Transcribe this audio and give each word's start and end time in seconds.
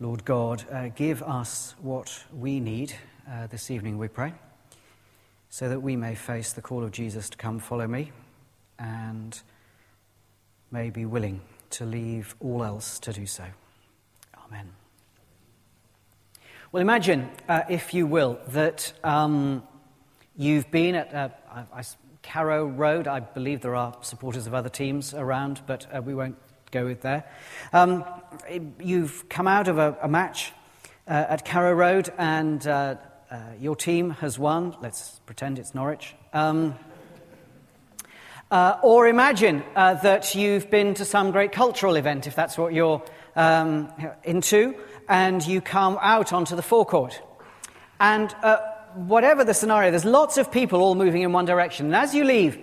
Lord 0.00 0.24
God, 0.24 0.64
uh, 0.70 0.90
give 0.94 1.24
us 1.24 1.74
what 1.82 2.24
we 2.32 2.60
need 2.60 2.94
uh, 3.28 3.48
this 3.48 3.68
evening, 3.68 3.98
we 3.98 4.06
pray, 4.06 4.32
so 5.50 5.68
that 5.68 5.80
we 5.80 5.96
may 5.96 6.14
face 6.14 6.52
the 6.52 6.62
call 6.62 6.84
of 6.84 6.92
Jesus 6.92 7.28
to 7.30 7.36
come 7.36 7.58
follow 7.58 7.88
me 7.88 8.12
and 8.78 9.40
may 10.70 10.90
be 10.90 11.04
willing 11.04 11.40
to 11.70 11.84
leave 11.84 12.36
all 12.38 12.62
else 12.62 13.00
to 13.00 13.12
do 13.12 13.26
so. 13.26 13.44
Amen. 14.46 14.70
Well, 16.70 16.80
imagine, 16.80 17.28
uh, 17.48 17.62
if 17.68 17.92
you 17.92 18.06
will, 18.06 18.38
that 18.50 18.92
um, 19.02 19.64
you've 20.36 20.70
been 20.70 20.94
at 20.94 21.12
uh, 21.12 21.28
I, 21.50 21.80
I, 21.80 21.82
Carrow 22.22 22.66
Road. 22.66 23.08
I 23.08 23.18
believe 23.18 23.62
there 23.62 23.74
are 23.74 23.96
supporters 24.02 24.46
of 24.46 24.54
other 24.54 24.68
teams 24.68 25.12
around, 25.12 25.62
but 25.66 25.88
uh, 25.92 26.00
we 26.00 26.14
won't 26.14 26.36
go 26.70 26.84
with 26.84 27.02
there. 27.02 27.24
Um, 27.72 28.04
you've 28.80 29.28
come 29.28 29.46
out 29.46 29.68
of 29.68 29.78
a, 29.78 29.96
a 30.02 30.08
match 30.08 30.52
uh, 31.06 31.26
at 31.28 31.44
Carrow 31.44 31.72
Road 31.72 32.12
and 32.18 32.66
uh, 32.66 32.96
uh, 33.30 33.36
your 33.60 33.76
team 33.76 34.10
has 34.10 34.38
won. 34.38 34.76
Let's 34.80 35.20
pretend 35.26 35.58
it's 35.58 35.74
Norwich. 35.74 36.14
Um, 36.32 36.74
uh, 38.50 38.78
or 38.82 39.06
imagine 39.06 39.62
uh, 39.76 39.94
that 39.94 40.34
you've 40.34 40.70
been 40.70 40.94
to 40.94 41.04
some 41.04 41.32
great 41.32 41.52
cultural 41.52 41.96
event, 41.96 42.26
if 42.26 42.34
that's 42.34 42.56
what 42.56 42.72
you're 42.72 43.02
um, 43.36 43.92
into, 44.24 44.74
and 45.08 45.46
you 45.46 45.60
come 45.60 45.98
out 46.00 46.32
onto 46.32 46.56
the 46.56 46.62
forecourt. 46.62 47.20
And 48.00 48.34
uh, 48.42 48.58
whatever 48.94 49.44
the 49.44 49.54
scenario, 49.54 49.90
there's 49.90 50.04
lots 50.04 50.38
of 50.38 50.50
people 50.50 50.80
all 50.80 50.94
moving 50.94 51.22
in 51.22 51.32
one 51.32 51.44
direction. 51.44 51.86
And 51.86 51.96
as 51.96 52.14
you 52.14 52.24
leave, 52.24 52.58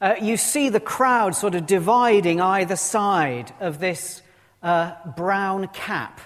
uh, 0.00 0.14
you 0.20 0.36
see 0.36 0.68
the 0.68 0.80
crowd 0.80 1.34
sort 1.34 1.54
of 1.54 1.66
dividing 1.66 2.40
either 2.40 2.76
side 2.76 3.52
of 3.60 3.80
this 3.80 4.22
uh, 4.62 4.92
brown 5.16 5.68
cap 5.68 6.20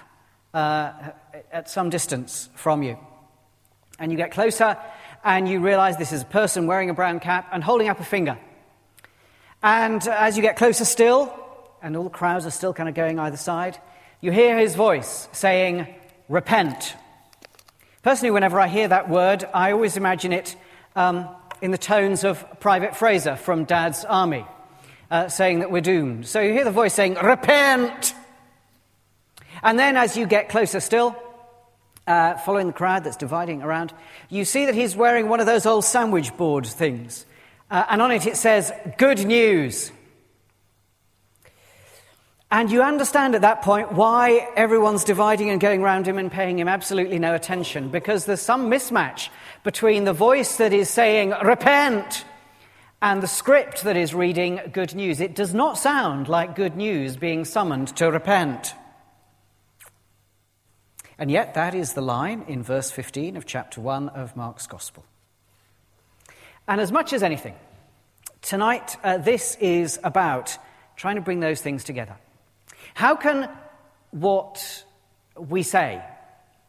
uh, 0.53 0.91
at 1.51 1.69
some 1.69 1.89
distance 1.89 2.49
from 2.55 2.83
you. 2.83 2.97
And 3.99 4.11
you 4.11 4.17
get 4.17 4.31
closer 4.31 4.77
and 5.23 5.47
you 5.47 5.59
realize 5.59 5.97
this 5.97 6.11
is 6.11 6.21
a 6.21 6.25
person 6.25 6.67
wearing 6.67 6.89
a 6.89 6.93
brown 6.93 7.19
cap 7.19 7.47
and 7.51 7.63
holding 7.63 7.89
up 7.89 7.99
a 7.99 8.03
finger. 8.03 8.37
And 9.63 10.05
as 10.07 10.35
you 10.35 10.41
get 10.41 10.57
closer 10.57 10.85
still, 10.85 11.33
and 11.81 11.95
all 11.95 12.03
the 12.03 12.09
crowds 12.09 12.45
are 12.45 12.51
still 12.51 12.73
kind 12.73 12.89
of 12.89 12.95
going 12.95 13.17
either 13.17 13.37
side, 13.37 13.77
you 14.21 14.31
hear 14.31 14.57
his 14.57 14.75
voice 14.75 15.27
saying, 15.31 15.87
Repent. 16.29 16.95
Personally, 18.03 18.31
whenever 18.31 18.59
I 18.59 18.67
hear 18.67 18.87
that 18.87 19.09
word, 19.09 19.45
I 19.53 19.71
always 19.71 19.97
imagine 19.97 20.33
it 20.33 20.55
um, 20.95 21.27
in 21.63 21.71
the 21.71 21.77
tones 21.77 22.25
of 22.25 22.45
Private 22.59 22.93
Fraser 22.93 23.37
from 23.37 23.63
Dad's 23.63 24.03
Army, 24.03 24.45
uh, 25.09 25.29
saying 25.29 25.59
that 25.59 25.71
we're 25.71 25.79
doomed. 25.79 26.27
So 26.27 26.41
you 26.41 26.51
hear 26.51 26.65
the 26.65 26.71
voice 26.71 26.93
saying, 26.93 27.13
Repent! 27.15 28.13
And 29.63 29.79
then 29.79 29.95
as 29.95 30.17
you 30.17 30.27
get 30.27 30.49
closer 30.49 30.81
still, 30.81 31.15
uh, 32.05 32.35
following 32.35 32.67
the 32.67 32.73
crowd 32.73 33.05
that's 33.05 33.15
dividing 33.15 33.61
around, 33.61 33.93
you 34.27 34.43
see 34.43 34.65
that 34.65 34.75
he's 34.75 34.93
wearing 34.93 35.29
one 35.29 35.39
of 35.39 35.45
those 35.45 35.65
old 35.65 35.85
sandwich 35.85 36.35
board 36.35 36.67
things. 36.67 37.25
Uh, 37.71 37.85
and 37.89 38.01
on 38.01 38.11
it 38.11 38.27
it 38.27 38.35
says, 38.35 38.69
Good 38.97 39.25
news. 39.25 39.89
And 42.53 42.71
you 42.71 42.83
understand 42.83 43.33
at 43.33 43.41
that 43.41 43.63
point 43.63 43.93
why 43.93 44.47
everyone's 44.55 45.03
dividing 45.03 45.49
and 45.49 45.59
going 45.59 45.81
around 45.81 46.07
him 46.07 46.19
and 46.19 46.31
paying 46.31 46.59
him 46.59 46.67
absolutely 46.67 47.17
no 47.17 47.33
attention, 47.33 47.89
because 47.89 48.25
there's 48.25 48.43
some 48.43 48.69
mismatch 48.69 49.29
between 49.63 50.03
the 50.03 50.13
voice 50.13 50.57
that 50.57 50.71
is 50.71 50.87
saying, 50.87 51.33
Repent, 51.43 52.25
and 53.01 53.23
the 53.23 53.27
script 53.27 53.85
that 53.85 53.97
is 53.97 54.13
reading 54.13 54.59
good 54.71 54.93
news. 54.93 55.19
It 55.19 55.33
does 55.33 55.51
not 55.55 55.79
sound 55.79 56.27
like 56.27 56.55
good 56.55 56.77
news 56.77 57.17
being 57.17 57.43
summoned 57.43 57.87
to 57.97 58.11
repent. 58.11 58.75
And 61.17 61.31
yet, 61.31 61.55
that 61.55 61.73
is 61.73 61.93
the 61.93 62.01
line 62.01 62.45
in 62.47 62.61
verse 62.61 62.91
15 62.91 63.35
of 63.35 63.47
chapter 63.47 63.81
1 63.81 64.09
of 64.09 64.35
Mark's 64.35 64.67
Gospel. 64.67 65.03
And 66.67 66.79
as 66.79 66.91
much 66.91 67.13
as 67.13 67.23
anything, 67.23 67.55
tonight 68.43 68.95
uh, 69.03 69.17
this 69.17 69.55
is 69.59 69.99
about 70.03 70.55
trying 70.95 71.15
to 71.15 71.21
bring 71.21 71.39
those 71.39 71.59
things 71.59 71.83
together. 71.83 72.15
How 72.93 73.15
can 73.15 73.49
what 74.11 74.83
we 75.37 75.63
say, 75.63 76.03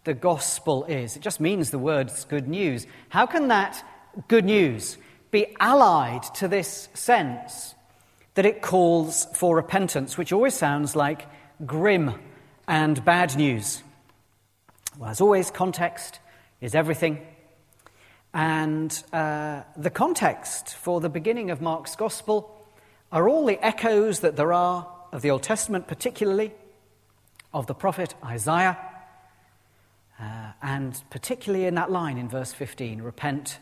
the 0.05 0.15
gospel 0.15 0.85
is, 0.85 1.17
it 1.17 1.23
just 1.23 1.41
means 1.41 1.71
the 1.71 1.79
words 1.79 2.25
good 2.25 2.49
news, 2.49 2.87
how 3.09 3.27
can 3.27 3.49
that 3.49 3.85
good 4.29 4.45
news 4.45 4.97
be 5.31 5.55
allied 5.61 6.23
to 6.35 6.49
this 6.49 6.89
sense 6.95 7.75
that 8.35 8.47
it 8.47 8.63
calls 8.63 9.27
for 9.35 9.57
repentance, 9.57 10.17
which 10.17 10.33
always 10.33 10.55
sounds 10.55 10.97
like 10.97 11.27
grim 11.67 12.15
and 12.67 13.05
bad 13.05 13.37
news? 13.37 13.83
Well, 14.99 15.11
as 15.11 15.21
always, 15.21 15.51
context 15.51 16.21
is 16.61 16.75
everything. 16.75 17.21
And 18.33 18.91
uh, 19.13 19.63
the 19.77 19.91
context 19.91 20.75
for 20.75 21.01
the 21.01 21.09
beginning 21.09 21.51
of 21.51 21.61
Mark's 21.61 21.97
gospel 21.97 22.51
are 23.13 23.29
all 23.29 23.47
the 23.47 23.65
echoes 23.65 24.21
that 24.21 24.37
there 24.37 24.53
are 24.53 24.94
of 25.15 25.23
the 25.23 25.31
Old 25.31 25.45
Testament, 25.45 25.87
particularly 25.87 26.53
of 27.55 27.69
the 27.69 27.75
prophet 27.75 28.15
Isaiah, 28.25 28.77
uh, 30.21 30.51
and 30.61 31.03
particularly 31.09 31.67
in 31.67 31.77
that 31.77 31.91
line 31.91 32.19
in 32.19 32.29
verse 32.29 32.53
15 32.53 33.01
repent 33.01 33.61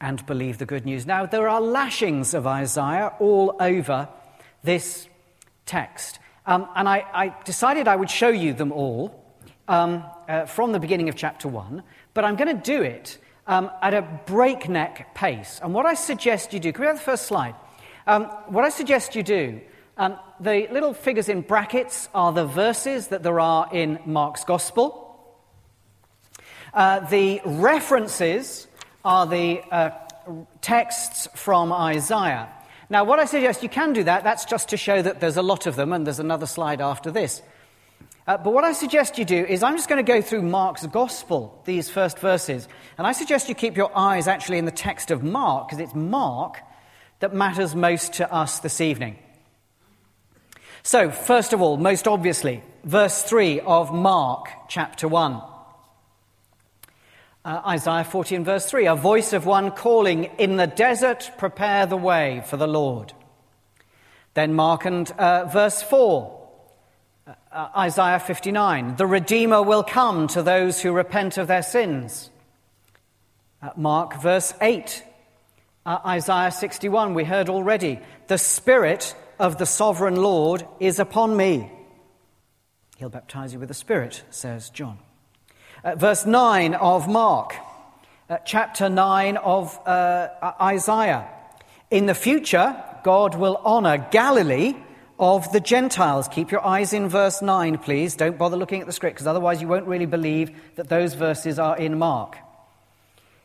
and 0.00 0.24
believe 0.24 0.56
the 0.56 0.64
good 0.64 0.86
news. 0.86 1.04
Now, 1.06 1.26
there 1.26 1.48
are 1.48 1.60
lashings 1.60 2.32
of 2.32 2.46
Isaiah 2.46 3.12
all 3.20 3.54
over 3.60 4.08
this 4.62 5.06
text. 5.66 6.20
Um, 6.46 6.66
and 6.74 6.88
I, 6.88 7.04
I, 7.12 7.34
decided 7.44 7.86
I 7.86 7.96
would 7.96 8.10
show 8.10 8.28
you 8.30 8.54
them 8.54 8.72
all 8.72 9.22
um, 9.68 10.02
uh, 10.26 10.46
from 10.46 10.72
the 10.72 10.80
beginning 10.80 11.10
of 11.10 11.16
chapter 11.16 11.48
1, 11.48 11.82
but 12.14 12.24
I'm 12.24 12.36
going 12.36 12.56
to 12.56 12.62
do 12.62 12.82
it 12.82 13.18
um, 13.46 13.70
at 13.82 13.92
a 13.92 14.02
breakneck 14.24 15.14
pace. 15.14 15.60
And 15.62 15.74
what 15.74 15.84
I 15.84 15.94
suggest 15.94 16.54
you 16.54 16.60
do, 16.60 16.72
can 16.72 16.80
we 16.80 16.86
have 16.86 16.96
the 16.96 17.02
first 17.02 17.26
slide? 17.26 17.54
Um, 18.06 18.24
what 18.46 18.64
I 18.64 18.70
suggest 18.70 19.14
you 19.14 19.22
do 19.22 19.60
um, 19.98 20.16
the 20.40 20.68
little 20.70 20.94
figures 20.94 21.28
in 21.28 21.42
brackets 21.42 22.08
are 22.14 22.32
the 22.32 22.46
verses 22.46 23.08
that 23.08 23.22
there 23.22 23.40
are 23.40 23.68
in 23.72 23.98
Mark's 24.06 24.44
Gospel. 24.44 25.04
Uh, 26.72 27.00
the 27.00 27.40
references 27.44 28.68
are 29.04 29.26
the 29.26 29.60
uh, 29.72 29.90
texts 30.60 31.28
from 31.34 31.72
Isaiah. 31.72 32.48
Now, 32.90 33.04
what 33.04 33.18
I 33.18 33.24
suggest 33.24 33.62
you 33.62 33.68
can 33.68 33.92
do 33.92 34.04
that, 34.04 34.24
that's 34.24 34.44
just 34.44 34.68
to 34.70 34.76
show 34.76 35.02
that 35.02 35.20
there's 35.20 35.36
a 35.36 35.42
lot 35.42 35.66
of 35.66 35.76
them, 35.76 35.92
and 35.92 36.06
there's 36.06 36.20
another 36.20 36.46
slide 36.46 36.80
after 36.80 37.10
this. 37.10 37.42
Uh, 38.26 38.36
but 38.36 38.52
what 38.52 38.64
I 38.64 38.72
suggest 38.72 39.18
you 39.18 39.24
do 39.24 39.44
is 39.44 39.62
I'm 39.62 39.76
just 39.76 39.88
going 39.88 40.04
to 40.04 40.12
go 40.12 40.22
through 40.22 40.42
Mark's 40.42 40.86
Gospel, 40.86 41.60
these 41.64 41.90
first 41.90 42.18
verses. 42.18 42.68
And 42.98 43.06
I 43.06 43.12
suggest 43.12 43.48
you 43.48 43.54
keep 43.54 43.76
your 43.76 43.90
eyes 43.96 44.28
actually 44.28 44.58
in 44.58 44.64
the 44.64 44.70
text 44.70 45.10
of 45.10 45.22
Mark, 45.22 45.68
because 45.68 45.80
it's 45.80 45.94
Mark 45.94 46.60
that 47.20 47.34
matters 47.34 47.74
most 47.74 48.14
to 48.14 48.32
us 48.32 48.60
this 48.60 48.80
evening. 48.80 49.18
So, 50.88 51.10
first 51.10 51.52
of 51.52 51.60
all, 51.60 51.76
most 51.76 52.08
obviously, 52.08 52.62
verse 52.82 53.22
3 53.22 53.60
of 53.60 53.92
Mark 53.92 54.48
chapter 54.70 55.06
1. 55.06 55.42
Uh, 57.44 57.60
Isaiah 57.66 58.04
40 58.04 58.36
and 58.36 58.44
verse 58.46 58.64
3 58.64 58.86
a 58.86 58.94
voice 58.94 59.34
of 59.34 59.44
one 59.44 59.70
calling, 59.70 60.30
In 60.38 60.56
the 60.56 60.66
desert, 60.66 61.30
prepare 61.36 61.84
the 61.84 61.98
way 61.98 62.42
for 62.46 62.56
the 62.56 62.66
Lord. 62.66 63.12
Then 64.32 64.54
Mark 64.54 64.86
and 64.86 65.10
uh, 65.10 65.44
verse 65.44 65.82
4, 65.82 66.48
uh, 67.26 67.34
uh 67.52 67.68
Isaiah 67.76 68.18
59 68.18 68.96
the 68.96 69.06
Redeemer 69.06 69.62
will 69.62 69.82
come 69.82 70.26
to 70.28 70.42
those 70.42 70.80
who 70.80 70.92
repent 70.92 71.36
of 71.36 71.48
their 71.48 71.62
sins. 71.62 72.30
Uh, 73.60 73.72
Mark 73.76 74.22
verse 74.22 74.54
8, 74.62 75.04
uh, 75.84 75.98
Isaiah 76.06 76.50
61, 76.50 77.12
we 77.12 77.24
heard 77.24 77.50
already, 77.50 78.00
the 78.28 78.38
Spirit 78.38 79.14
of 79.38 79.58
the 79.58 79.66
sovereign 79.66 80.16
Lord 80.16 80.66
is 80.80 80.98
upon 80.98 81.36
me. 81.36 81.70
He'll 82.98 83.08
baptize 83.08 83.52
you 83.52 83.58
with 83.58 83.68
the 83.68 83.74
Spirit, 83.74 84.24
says 84.30 84.70
John. 84.70 84.98
Uh, 85.84 85.94
verse 85.94 86.26
9 86.26 86.74
of 86.74 87.08
Mark, 87.08 87.54
uh, 88.28 88.38
chapter 88.44 88.88
9 88.88 89.36
of 89.36 89.78
uh, 89.86 90.28
Isaiah. 90.60 91.28
In 91.90 92.06
the 92.06 92.14
future, 92.14 92.82
God 93.04 93.36
will 93.36 93.60
honor 93.64 94.06
Galilee 94.10 94.74
of 95.18 95.50
the 95.52 95.60
Gentiles. 95.60 96.28
Keep 96.28 96.50
your 96.50 96.66
eyes 96.66 96.92
in 96.92 97.08
verse 97.08 97.40
9, 97.40 97.78
please. 97.78 98.16
Don't 98.16 98.36
bother 98.36 98.56
looking 98.56 98.80
at 98.80 98.86
the 98.86 98.92
script, 98.92 99.16
because 99.16 99.26
otherwise 99.26 99.62
you 99.62 99.68
won't 99.68 99.86
really 99.86 100.06
believe 100.06 100.50
that 100.76 100.88
those 100.88 101.14
verses 101.14 101.58
are 101.58 101.76
in 101.76 101.98
Mark. 101.98 102.36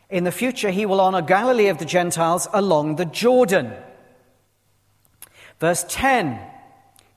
In 0.09 0.23
the 0.23 0.31
future, 0.31 0.69
he 0.69 0.85
will 0.85 1.01
honor 1.01 1.21
Galilee 1.21 1.67
of 1.67 1.77
the 1.77 1.85
Gentiles 1.85 2.47
along 2.53 2.97
the 2.97 3.05
Jordan. 3.05 3.73
Verse 5.63 5.85
10 5.87 6.41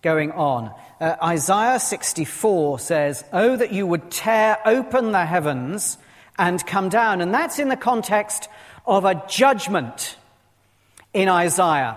going 0.02 0.30
on. 0.30 0.72
Uh, 1.00 1.16
Isaiah 1.20 1.80
64 1.80 2.78
says, 2.78 3.24
Oh, 3.32 3.56
that 3.56 3.72
you 3.72 3.88
would 3.88 4.08
tear 4.08 4.58
open 4.64 5.10
the 5.10 5.26
heavens 5.26 5.98
and 6.38 6.64
come 6.64 6.88
down. 6.88 7.20
And 7.20 7.34
that's 7.34 7.58
in 7.58 7.70
the 7.70 7.76
context 7.76 8.48
of 8.86 9.04
a 9.04 9.20
judgment 9.28 10.14
in 11.12 11.28
Isaiah. 11.28 11.96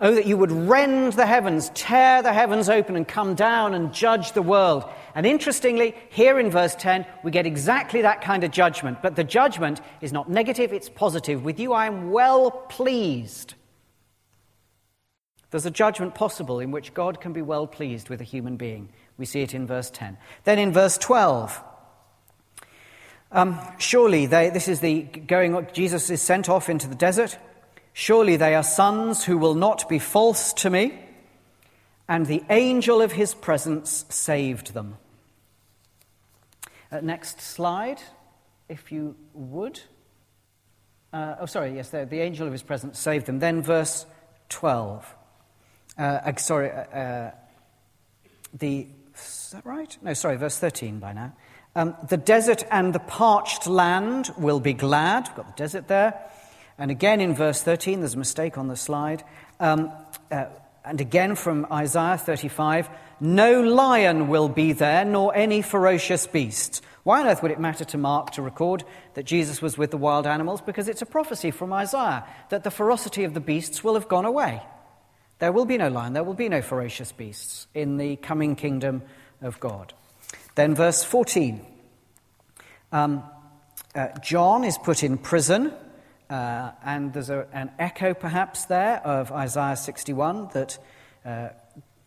Oh, 0.00 0.12
that 0.12 0.26
you 0.26 0.36
would 0.36 0.50
rend 0.50 1.12
the 1.12 1.26
heavens, 1.26 1.70
tear 1.76 2.24
the 2.24 2.32
heavens 2.32 2.68
open, 2.68 2.96
and 2.96 3.06
come 3.06 3.36
down 3.36 3.72
and 3.72 3.94
judge 3.94 4.32
the 4.32 4.42
world. 4.42 4.84
And 5.14 5.24
interestingly, 5.24 5.94
here 6.10 6.40
in 6.40 6.50
verse 6.50 6.74
10, 6.74 7.06
we 7.22 7.30
get 7.30 7.46
exactly 7.46 8.02
that 8.02 8.20
kind 8.20 8.42
of 8.42 8.50
judgment. 8.50 9.00
But 9.00 9.14
the 9.14 9.22
judgment 9.22 9.80
is 10.00 10.12
not 10.12 10.28
negative, 10.28 10.72
it's 10.72 10.88
positive. 10.88 11.44
With 11.44 11.60
you 11.60 11.72
I 11.72 11.86
am 11.86 12.10
well 12.10 12.50
pleased. 12.50 13.54
There's 15.52 15.66
a 15.66 15.70
judgment 15.70 16.14
possible 16.14 16.60
in 16.60 16.70
which 16.70 16.94
God 16.94 17.20
can 17.20 17.34
be 17.34 17.42
well 17.42 17.66
pleased 17.66 18.08
with 18.08 18.22
a 18.22 18.24
human 18.24 18.56
being. 18.56 18.88
We 19.18 19.26
see 19.26 19.42
it 19.42 19.54
in 19.54 19.66
verse 19.66 19.90
10. 19.90 20.16
Then 20.44 20.58
in 20.58 20.72
verse 20.72 20.96
12, 20.96 21.62
um, 23.30 23.60
surely 23.76 24.24
they, 24.24 24.48
this 24.48 24.66
is 24.66 24.80
the 24.80 25.02
going, 25.02 25.66
Jesus 25.74 26.08
is 26.08 26.22
sent 26.22 26.48
off 26.48 26.70
into 26.70 26.88
the 26.88 26.94
desert. 26.94 27.36
Surely 27.92 28.36
they 28.36 28.54
are 28.54 28.62
sons 28.62 29.24
who 29.24 29.36
will 29.36 29.54
not 29.54 29.90
be 29.90 29.98
false 29.98 30.54
to 30.54 30.70
me. 30.70 30.98
And 32.08 32.24
the 32.24 32.42
angel 32.48 33.02
of 33.02 33.12
his 33.12 33.34
presence 33.34 34.06
saved 34.08 34.72
them. 34.72 34.96
Uh, 36.90 37.00
next 37.00 37.42
slide, 37.42 38.00
if 38.70 38.90
you 38.90 39.16
would. 39.34 39.80
Uh, 41.12 41.36
oh, 41.40 41.46
sorry, 41.46 41.74
yes, 41.74 41.90
the, 41.90 42.06
the, 42.06 42.20
angel 42.20 42.46
of 42.46 42.52
his 42.52 42.62
presence 42.62 42.98
saved 42.98 43.26
them. 43.26 43.38
Then 43.38 43.60
verse 43.60 44.06
12. 44.48 45.14
Uh, 45.98 46.34
sorry, 46.36 46.70
uh, 46.70 46.74
uh, 46.74 47.30
the, 48.54 48.86
is 49.14 49.50
that 49.52 49.64
right? 49.66 49.96
No, 50.02 50.14
sorry, 50.14 50.36
verse 50.36 50.58
13 50.58 50.98
by 50.98 51.12
now. 51.12 51.32
Um, 51.74 51.96
the 52.08 52.16
desert 52.16 52.64
and 52.70 52.94
the 52.94 52.98
parched 52.98 53.66
land 53.66 54.30
will 54.36 54.60
be 54.60 54.72
glad. 54.72 55.28
We've 55.28 55.36
got 55.36 55.56
the 55.56 55.62
desert 55.62 55.88
there. 55.88 56.20
And 56.78 56.90
again 56.90 57.20
in 57.20 57.34
verse 57.34 57.62
13, 57.62 58.00
there's 58.00 58.14
a 58.14 58.18
mistake 58.18 58.58
on 58.58 58.68
the 58.68 58.76
slide. 58.76 59.24
Um, 59.60 59.92
uh, 60.30 60.46
and 60.84 61.00
again 61.00 61.36
from 61.36 61.66
Isaiah 61.70 62.18
35 62.18 62.88
no 63.22 63.60
lion 63.60 64.26
will 64.26 64.48
be 64.48 64.72
there, 64.72 65.04
nor 65.04 65.32
any 65.32 65.62
ferocious 65.62 66.26
beast. 66.26 66.82
Why 67.04 67.20
on 67.20 67.28
earth 67.28 67.40
would 67.40 67.52
it 67.52 67.60
matter 67.60 67.84
to 67.84 67.96
Mark 67.96 68.32
to 68.32 68.42
record 68.42 68.82
that 69.14 69.22
Jesus 69.22 69.62
was 69.62 69.78
with 69.78 69.92
the 69.92 69.96
wild 69.96 70.26
animals? 70.26 70.60
Because 70.60 70.88
it's 70.88 71.02
a 71.02 71.06
prophecy 71.06 71.52
from 71.52 71.72
Isaiah 71.72 72.26
that 72.48 72.64
the 72.64 72.70
ferocity 72.72 73.22
of 73.22 73.32
the 73.32 73.38
beasts 73.38 73.84
will 73.84 73.94
have 73.94 74.08
gone 74.08 74.24
away. 74.24 74.60
There 75.42 75.50
will 75.50 75.64
be 75.64 75.76
no 75.76 75.88
lion, 75.88 76.12
there 76.12 76.22
will 76.22 76.34
be 76.34 76.48
no 76.48 76.62
ferocious 76.62 77.10
beasts 77.10 77.66
in 77.74 77.96
the 77.96 78.14
coming 78.14 78.54
kingdom 78.54 79.02
of 79.40 79.58
God. 79.58 79.92
Then, 80.54 80.76
verse 80.76 81.02
14 81.02 81.66
um, 82.92 83.24
uh, 83.92 84.16
John 84.20 84.62
is 84.62 84.78
put 84.78 85.02
in 85.02 85.18
prison, 85.18 85.72
uh, 86.30 86.70
and 86.84 87.12
there's 87.12 87.28
a, 87.28 87.48
an 87.52 87.72
echo 87.80 88.14
perhaps 88.14 88.66
there 88.66 89.04
of 89.04 89.32
Isaiah 89.32 89.74
61 89.74 90.50
that 90.54 90.78
uh, 91.26 91.48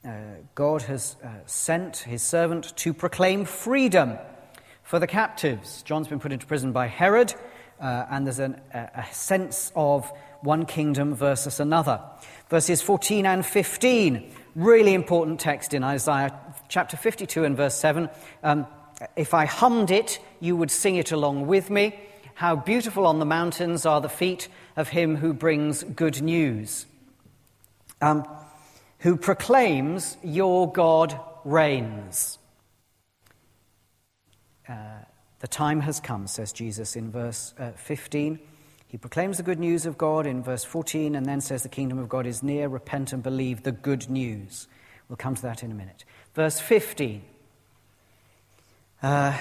uh 0.06 0.12
God 0.56 0.84
has 0.84 1.18
uh, 1.22 1.28
sent 1.46 1.98
his 1.98 2.22
servant 2.22 2.74
to 2.78 2.94
proclaim 2.94 3.44
freedom 3.44 4.18
for 4.82 4.98
the 4.98 5.08
captives. 5.08 5.84
John's 5.84 6.08
been 6.08 6.22
put 6.22 6.32
into 6.32 6.46
prison 6.46 6.72
by 6.72 6.88
Herod, 6.88 7.36
uh, 7.82 8.06
and 8.10 8.26
there's 8.26 8.40
an, 8.40 8.62
a, 8.74 8.92
a 8.96 9.14
sense 9.14 9.74
of 9.76 10.10
one 10.40 10.66
kingdom 10.66 11.14
versus 11.16 11.60
another. 11.60 12.00
Verses 12.50 12.82
14 12.82 13.26
and 13.26 13.46
15 13.46 14.32
really 14.56 14.94
important 14.94 15.40
text 15.40 15.74
in 15.74 15.84
Isaiah 15.84 16.34
chapter 16.70 16.98
52 16.98 17.44
and 17.44 17.58
verse 17.58 17.76
7. 17.76 18.10
Um, 18.42 18.66
if 19.16 19.34
I 19.34 19.46
hummed 19.46 19.92
it, 19.92 20.20
you 20.40 20.56
would 20.56 20.72
sing 20.72 20.96
it 20.96 21.12
along 21.12 21.48
with 21.48 21.70
me. 21.70 22.00
How 22.36 22.56
beautiful 22.56 23.06
on 23.06 23.20
the 23.20 23.26
mountains 23.26 23.86
are 23.86 24.02
the 24.02 24.10
feet 24.10 24.48
of 24.76 24.90
him 24.90 25.18
who 25.18 25.34
brings 25.34 25.84
good 25.84 26.22
news, 26.22 26.86
um, 28.02 28.28
who 29.00 29.18
proclaims, 29.18 30.18
Your 30.24 30.72
God 30.72 31.20
reigns. 31.44 32.38
Uh, 34.68 34.74
the 35.40 35.48
time 35.48 35.82
has 35.82 36.00
come, 36.00 36.28
says 36.28 36.52
Jesus 36.52 36.96
in 36.96 37.12
verse 37.12 37.54
uh, 37.60 37.72
15. 37.72 38.40
He 38.96 38.98
proclaims 38.98 39.36
the 39.36 39.44
good 39.44 39.60
news 39.60 39.86
of 39.86 39.98
God 39.98 40.26
in 40.26 40.42
verse 40.42 40.64
14 40.64 41.16
and 41.16 41.26
then 41.26 41.42
says 41.42 41.64
the 41.64 41.68
kingdom 41.68 42.00
of 42.00 42.08
God 42.08 42.26
is 42.26 42.42
near. 42.42 42.70
Repent 42.70 43.12
and 43.12 43.22
believe 43.22 43.64
the 43.64 43.74
good 43.74 44.10
news. 44.10 44.70
We'll 45.10 45.18
come 45.18 45.36
to 45.36 45.42
that 45.42 45.64
in 45.64 45.72
a 45.72 45.74
minute. 45.74 46.06
Verse 46.34 46.62
15. 46.62 47.22
Uh, 49.04 49.38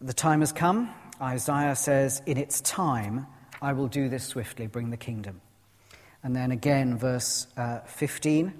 the 0.00 0.12
time 0.12 0.38
has 0.38 0.52
come. 0.52 0.94
Isaiah 1.20 1.74
says, 1.74 2.22
In 2.26 2.36
its 2.36 2.60
time, 2.60 3.26
I 3.60 3.72
will 3.72 3.88
do 3.88 4.08
this 4.08 4.22
swiftly, 4.22 4.68
bring 4.68 4.90
the 4.90 4.96
kingdom. 4.96 5.40
And 6.22 6.36
then 6.36 6.52
again, 6.52 6.96
verse 6.98 7.48
uh, 7.56 7.80
15. 7.86 8.54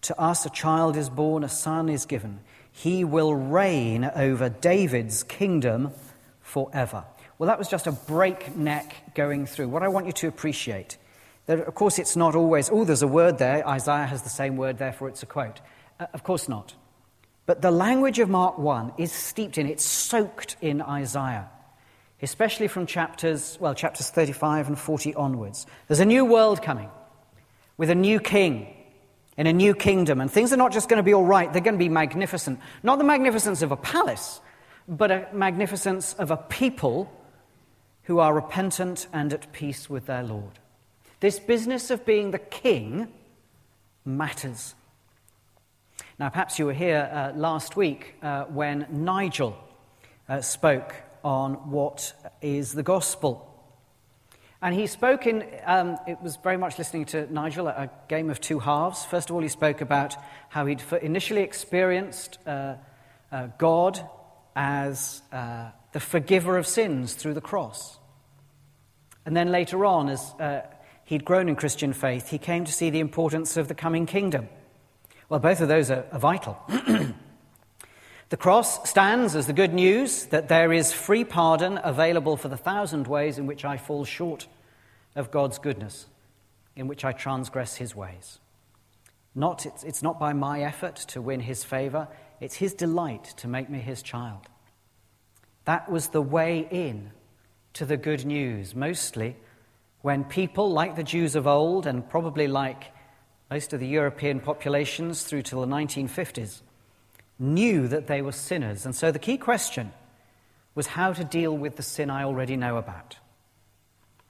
To 0.00 0.18
us 0.18 0.46
a 0.46 0.50
child 0.50 0.96
is 0.96 1.10
born, 1.10 1.44
a 1.44 1.50
son 1.50 1.90
is 1.90 2.06
given. 2.06 2.40
He 2.72 3.04
will 3.04 3.34
reign 3.34 4.10
over 4.16 4.48
David's 4.48 5.22
kingdom 5.22 5.92
forever. 6.40 7.04
Well, 7.38 7.48
that 7.48 7.58
was 7.58 7.68
just 7.68 7.86
a 7.86 7.92
breakneck 7.92 9.14
going 9.14 9.46
through. 9.46 9.68
What 9.68 9.82
I 9.82 9.88
want 9.88 10.06
you 10.06 10.12
to 10.12 10.28
appreciate 10.28 10.98
that, 11.46 11.60
of 11.60 11.74
course, 11.74 11.98
it's 11.98 12.16
not 12.16 12.34
always, 12.34 12.70
oh, 12.70 12.84
there's 12.84 13.02
a 13.02 13.08
word 13.08 13.38
there. 13.38 13.66
Isaiah 13.66 14.06
has 14.06 14.22
the 14.22 14.28
same 14.28 14.56
word, 14.56 14.78
therefore 14.78 15.08
it's 15.08 15.22
a 15.22 15.26
quote. 15.26 15.60
Uh, 15.98 16.06
of 16.14 16.22
course 16.22 16.48
not. 16.48 16.74
But 17.46 17.60
the 17.60 17.70
language 17.70 18.18
of 18.20 18.30
Mark 18.30 18.58
1 18.58 18.94
is 18.98 19.12
steeped 19.12 19.58
in, 19.58 19.66
it's 19.66 19.84
soaked 19.84 20.56
in 20.62 20.80
Isaiah, 20.80 21.50
especially 22.22 22.68
from 22.68 22.86
chapters, 22.86 23.58
well, 23.60 23.74
chapters 23.74 24.08
35 24.08 24.68
and 24.68 24.78
40 24.78 25.14
onwards. 25.14 25.66
There's 25.88 26.00
a 26.00 26.06
new 26.06 26.24
world 26.24 26.62
coming 26.62 26.88
with 27.76 27.90
a 27.90 27.94
new 27.94 28.20
king 28.20 28.68
in 29.36 29.46
a 29.48 29.52
new 29.52 29.74
kingdom, 29.74 30.20
and 30.20 30.30
things 30.30 30.52
are 30.52 30.56
not 30.56 30.72
just 30.72 30.88
going 30.88 30.98
to 30.98 31.02
be 31.02 31.12
all 31.12 31.26
right, 31.26 31.52
they're 31.52 31.60
going 31.60 31.74
to 31.74 31.78
be 31.78 31.88
magnificent. 31.88 32.60
Not 32.84 32.98
the 32.98 33.04
magnificence 33.04 33.62
of 33.62 33.72
a 33.72 33.76
palace, 33.76 34.40
but 34.86 35.10
a 35.10 35.26
magnificence 35.32 36.14
of 36.14 36.30
a 36.30 36.36
people 36.36 37.10
who 38.04 38.18
are 38.18 38.34
repentant 38.34 39.06
and 39.12 39.32
at 39.32 39.52
peace 39.52 39.90
with 39.90 40.06
their 40.06 40.22
Lord. 40.22 40.58
This 41.20 41.38
business 41.38 41.90
of 41.90 42.04
being 42.04 42.30
the 42.30 42.38
king 42.38 43.08
matters. 44.04 44.74
Now, 46.18 46.28
perhaps 46.28 46.58
you 46.58 46.66
were 46.66 46.74
here 46.74 47.10
uh, 47.12 47.36
last 47.36 47.76
week 47.76 48.14
uh, 48.22 48.44
when 48.44 48.86
Nigel 48.90 49.56
uh, 50.28 50.40
spoke 50.40 50.94
on 51.22 51.70
what 51.70 52.12
is 52.42 52.72
the 52.72 52.82
gospel. 52.82 53.50
And 54.60 54.74
he 54.74 54.86
spoke 54.86 55.26
in, 55.26 55.44
um, 55.66 55.98
it 56.06 56.18
was 56.22 56.36
very 56.36 56.56
much 56.56 56.78
listening 56.78 57.04
to 57.06 57.30
Nigel, 57.32 57.68
a 57.68 57.90
game 58.08 58.30
of 58.30 58.40
two 58.40 58.58
halves. 58.58 59.04
First 59.04 59.28
of 59.28 59.36
all, 59.36 59.42
he 59.42 59.48
spoke 59.48 59.80
about 59.80 60.16
how 60.48 60.66
he'd 60.66 60.82
initially 61.02 61.42
experienced 61.42 62.38
uh, 62.46 62.76
uh, 63.30 63.48
God 63.58 64.00
as 64.56 65.20
uh, 65.32 65.70
the 65.92 66.00
forgiver 66.00 66.56
of 66.56 66.66
sins 66.66 67.14
through 67.14 67.34
the 67.34 67.40
cross. 67.40 67.98
And 69.26 69.36
then 69.36 69.50
later 69.50 69.84
on, 69.84 70.08
as 70.08 70.34
uh, 70.38 70.62
he'd 71.04 71.24
grown 71.24 71.48
in 71.48 71.56
Christian 71.56 71.92
faith, 71.92 72.28
he 72.28 72.38
came 72.38 72.64
to 72.64 72.72
see 72.72 72.90
the 72.90 73.00
importance 73.00 73.56
of 73.56 73.68
the 73.68 73.74
coming 73.74 74.06
kingdom. 74.06 74.48
Well, 75.28 75.40
both 75.40 75.60
of 75.60 75.68
those 75.68 75.90
are, 75.90 76.04
are 76.12 76.18
vital. 76.18 76.58
the 78.28 78.36
cross 78.36 78.88
stands 78.88 79.34
as 79.34 79.46
the 79.46 79.52
good 79.52 79.72
news 79.72 80.26
that 80.26 80.48
there 80.48 80.72
is 80.72 80.92
free 80.92 81.24
pardon 81.24 81.80
available 81.82 82.36
for 82.36 82.48
the 82.48 82.56
thousand 82.56 83.06
ways 83.06 83.38
in 83.38 83.46
which 83.46 83.64
I 83.64 83.76
fall 83.76 84.04
short 84.04 84.46
of 85.16 85.30
God's 85.30 85.58
goodness, 85.58 86.06
in 86.76 86.88
which 86.88 87.04
I 87.04 87.12
transgress 87.12 87.76
his 87.76 87.94
ways. 87.96 88.38
Not, 89.34 89.66
it's, 89.66 89.82
it's 89.82 90.02
not 90.02 90.20
by 90.20 90.32
my 90.32 90.62
effort 90.62 90.96
to 91.08 91.22
win 91.22 91.40
his 91.40 91.64
favor, 91.64 92.08
it's 92.40 92.56
his 92.56 92.74
delight 92.74 93.24
to 93.38 93.48
make 93.48 93.70
me 93.70 93.78
his 93.78 94.02
child. 94.02 94.42
That 95.64 95.90
was 95.90 96.08
the 96.08 96.22
way 96.22 96.68
in 96.70 97.10
to 97.74 97.84
the 97.84 97.96
good 97.96 98.24
news, 98.24 98.74
mostly 98.74 99.36
when 100.02 100.24
people 100.24 100.70
like 100.70 100.96
the 100.96 101.02
Jews 101.02 101.34
of 101.34 101.46
old, 101.46 101.86
and 101.86 102.08
probably 102.08 102.46
like 102.46 102.92
most 103.50 103.72
of 103.72 103.80
the 103.80 103.86
European 103.86 104.40
populations 104.40 105.22
through 105.22 105.42
to 105.42 105.54
the 105.56 105.66
1950s, 105.66 106.60
knew 107.38 107.88
that 107.88 108.06
they 108.06 108.20
were 108.20 108.32
sinners. 108.32 108.84
And 108.84 108.94
so 108.94 109.10
the 109.10 109.18
key 109.18 109.38
question 109.38 109.92
was 110.74 110.88
how 110.88 111.12
to 111.12 111.24
deal 111.24 111.56
with 111.56 111.76
the 111.76 111.82
sin 111.82 112.10
I 112.10 112.24
already 112.24 112.56
know 112.56 112.76
about. 112.76 113.16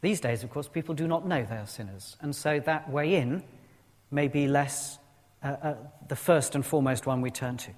These 0.00 0.20
days, 0.20 0.44
of 0.44 0.50
course, 0.50 0.68
people 0.68 0.94
do 0.94 1.08
not 1.08 1.26
know 1.26 1.44
they 1.44 1.56
are 1.56 1.66
sinners. 1.66 2.16
And 2.20 2.36
so 2.36 2.60
that 2.60 2.90
way 2.90 3.16
in 3.16 3.42
may 4.10 4.28
be 4.28 4.46
less 4.46 4.98
uh, 5.42 5.48
uh, 5.48 5.74
the 6.08 6.16
first 6.16 6.54
and 6.54 6.64
foremost 6.64 7.06
one 7.06 7.20
we 7.20 7.30
turn 7.30 7.56
to. 7.58 7.70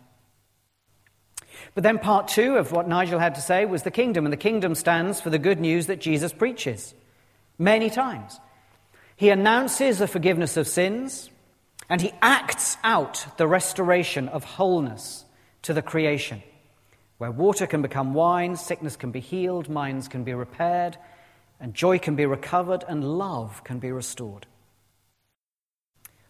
But 1.75 1.83
then 1.83 1.99
part 1.99 2.29
two 2.29 2.57
of 2.57 2.73
what 2.73 2.89
Nigel 2.89 3.19
had 3.19 3.35
to 3.35 3.41
say 3.41 3.65
was 3.65 3.83
the 3.83 3.91
kingdom, 3.91 4.25
and 4.25 4.33
the 4.33 4.39
kingdom 4.39 4.75
stands 4.75 5.21
for 5.21 5.31
the 5.31 5.39
good 5.39 5.61
news 5.61 5.87
that 5.87 6.01
Jesus 6.01 6.33
preaches 6.33 6.95
many 7.59 7.91
times. 7.91 8.41
He 9.17 9.31
announces 9.31 9.99
the 9.99 10.09
forgiveness 10.09 10.57
of 10.57 10.69
sins 10.69 11.31
and 11.89 12.01
he 12.01 12.13
acts 12.21 12.77
out 12.83 13.27
the 13.37 13.47
restoration 13.47 14.29
of 14.29 14.45
wholeness 14.45 15.25
to 15.63 15.73
the 15.73 15.83
creation, 15.83 16.43
where 17.19 17.31
water 17.31 17.67
can 17.67 17.81
become 17.81 18.13
wine, 18.13 18.57
sickness 18.57 18.97
can 18.97 19.13
be 19.13 19.21
healed, 19.21 19.69
minds 19.69 20.09
can 20.09 20.25
be 20.25 20.35
repaired, 20.35 20.99
and 21.61 21.75
joy 21.75 21.99
can 21.99 22.17
be 22.17 22.27
recovered, 22.27 22.85
and 22.89 23.05
love 23.05 23.63
can 23.65 23.79
be 23.79 23.93
restored. 23.93 24.47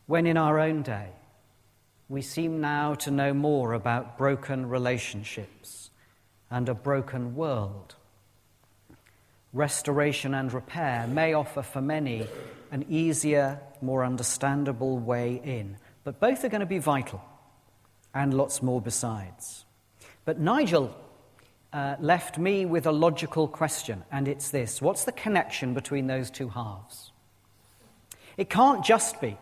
when 0.07 0.27
in 0.27 0.37
our 0.37 0.59
own 0.61 0.83
day 0.83 1.09
we 2.09 2.23
seem 2.23 2.61
now 2.61 2.95
to 2.95 3.11
know 3.11 3.35
more 3.35 3.73
about 3.73 4.17
broken 4.17 4.69
relationships 4.69 5.91
and 6.51 6.69
a 6.69 6.75
broken 6.75 7.35
world. 7.35 7.97
Restoration 9.53 10.35
and 10.35 10.53
repair 10.53 11.07
may 11.09 11.33
offer 11.33 11.63
for 11.63 11.81
many 11.81 12.27
an 12.71 12.85
easier, 12.89 13.61
more 13.81 14.05
understandable 14.05 14.99
way 14.99 15.41
in, 15.43 15.77
but 16.05 16.21
both 16.21 16.45
are 16.45 16.49
going 16.49 16.61
to 16.61 16.67
be 16.67 16.79
vital 16.79 17.23
and 18.15 18.35
lots 18.35 18.63
more 18.63 18.81
besides. 18.81 19.65
But 20.25 20.39
Nigel 20.39 20.95
uh, 21.73 21.97
left 22.01 22.39
me 22.39 22.67
with 22.67 22.87
a 22.87 22.93
logical 22.93 23.49
question, 23.49 24.05
and 24.13 24.29
it's 24.29 24.51
this 24.51 24.81
What's 24.81 25.05
the 25.05 25.13
connection 25.13 25.75
between 25.75 26.07
those 26.07 26.31
two 26.31 26.49
halves? 26.49 27.11
It 28.37 28.49
can't 28.51 28.85
just 28.85 29.21
be 29.21 29.37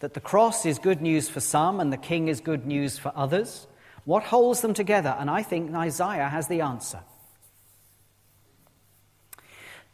that 0.00 0.14
the 0.14 0.20
cross 0.20 0.66
is 0.66 0.78
good 0.78 1.00
news 1.00 1.28
for 1.28 1.40
some 1.40 1.78
and 1.78 1.92
the 1.92 1.96
king 1.96 2.28
is 2.28 2.40
good 2.40 2.66
news 2.66 2.98
for 2.98 3.12
others. 3.14 3.66
What 4.04 4.24
holds 4.24 4.62
them 4.62 4.74
together? 4.74 5.14
And 5.18 5.30
I 5.30 5.42
think 5.42 5.72
Isaiah 5.74 6.28
has 6.28 6.48
the 6.48 6.62
answer. 6.62 7.00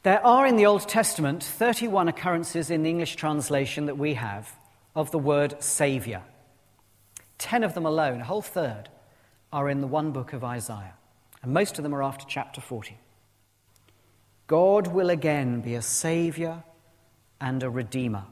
There 0.05 0.25
are 0.25 0.47
in 0.47 0.57
the 0.57 0.67
Old 0.67 0.89
Testament 0.89 1.43
31 1.43 2.07
occurrences 2.07 2.71
in 2.71 2.85
the 2.85 2.91
English 2.91 3.17
translation 3.17 3.87
that 3.87 3.99
we 3.99 4.15
have 4.15 4.55
of 4.95 5.11
the 5.11 5.19
word 5.19 5.61
Saviour. 5.61 6.23
Ten 7.39 7.65
of 7.65 7.75
them 7.75 7.85
alone, 7.85 8.21
a 8.21 8.25
whole 8.25 8.43
third, 8.43 8.89
are 9.53 9.69
in 9.69 9.81
the 9.81 9.87
one 9.89 10.13
book 10.13 10.33
of 10.33 10.45
Isaiah. 10.45 10.95
And 11.43 11.53
most 11.53 11.79
of 11.79 11.83
them 11.83 11.95
are 11.95 12.03
after 12.03 12.25
chapter 12.29 12.61
40. 12.61 12.97
God 14.47 14.87
will 14.87 15.11
again 15.11 15.61
be 15.61 15.75
a 15.75 15.83
Saviour 15.83 16.63
and 17.41 17.63
a 17.65 17.69
Redeemer. 17.69 18.25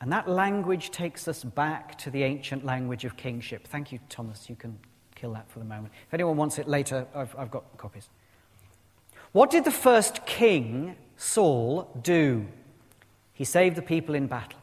And 0.00 0.12
that 0.12 0.28
language 0.28 0.90
takes 0.90 1.26
us 1.26 1.42
back 1.42 1.98
to 1.98 2.10
the 2.10 2.22
ancient 2.22 2.64
language 2.64 3.04
of 3.04 3.16
kingship. 3.16 3.66
Thank 3.66 3.90
you, 3.90 3.98
Thomas. 4.08 4.48
You 4.48 4.54
can 4.54 4.78
kill 5.14 5.32
that 5.32 5.50
for 5.50 5.58
the 5.58 5.64
moment. 5.64 5.92
If 6.06 6.14
anyone 6.14 6.36
wants 6.36 6.58
it 6.58 6.68
later, 6.68 7.06
I've, 7.14 7.34
I've 7.36 7.50
got 7.50 7.76
copies. 7.76 8.08
What 9.32 9.50
did 9.50 9.64
the 9.64 9.70
first 9.70 10.24
king, 10.24 10.96
Saul, 11.16 11.90
do? 12.00 12.46
He 13.32 13.44
saved 13.44 13.76
the 13.76 13.82
people 13.82 14.14
in 14.14 14.26
battle. 14.26 14.60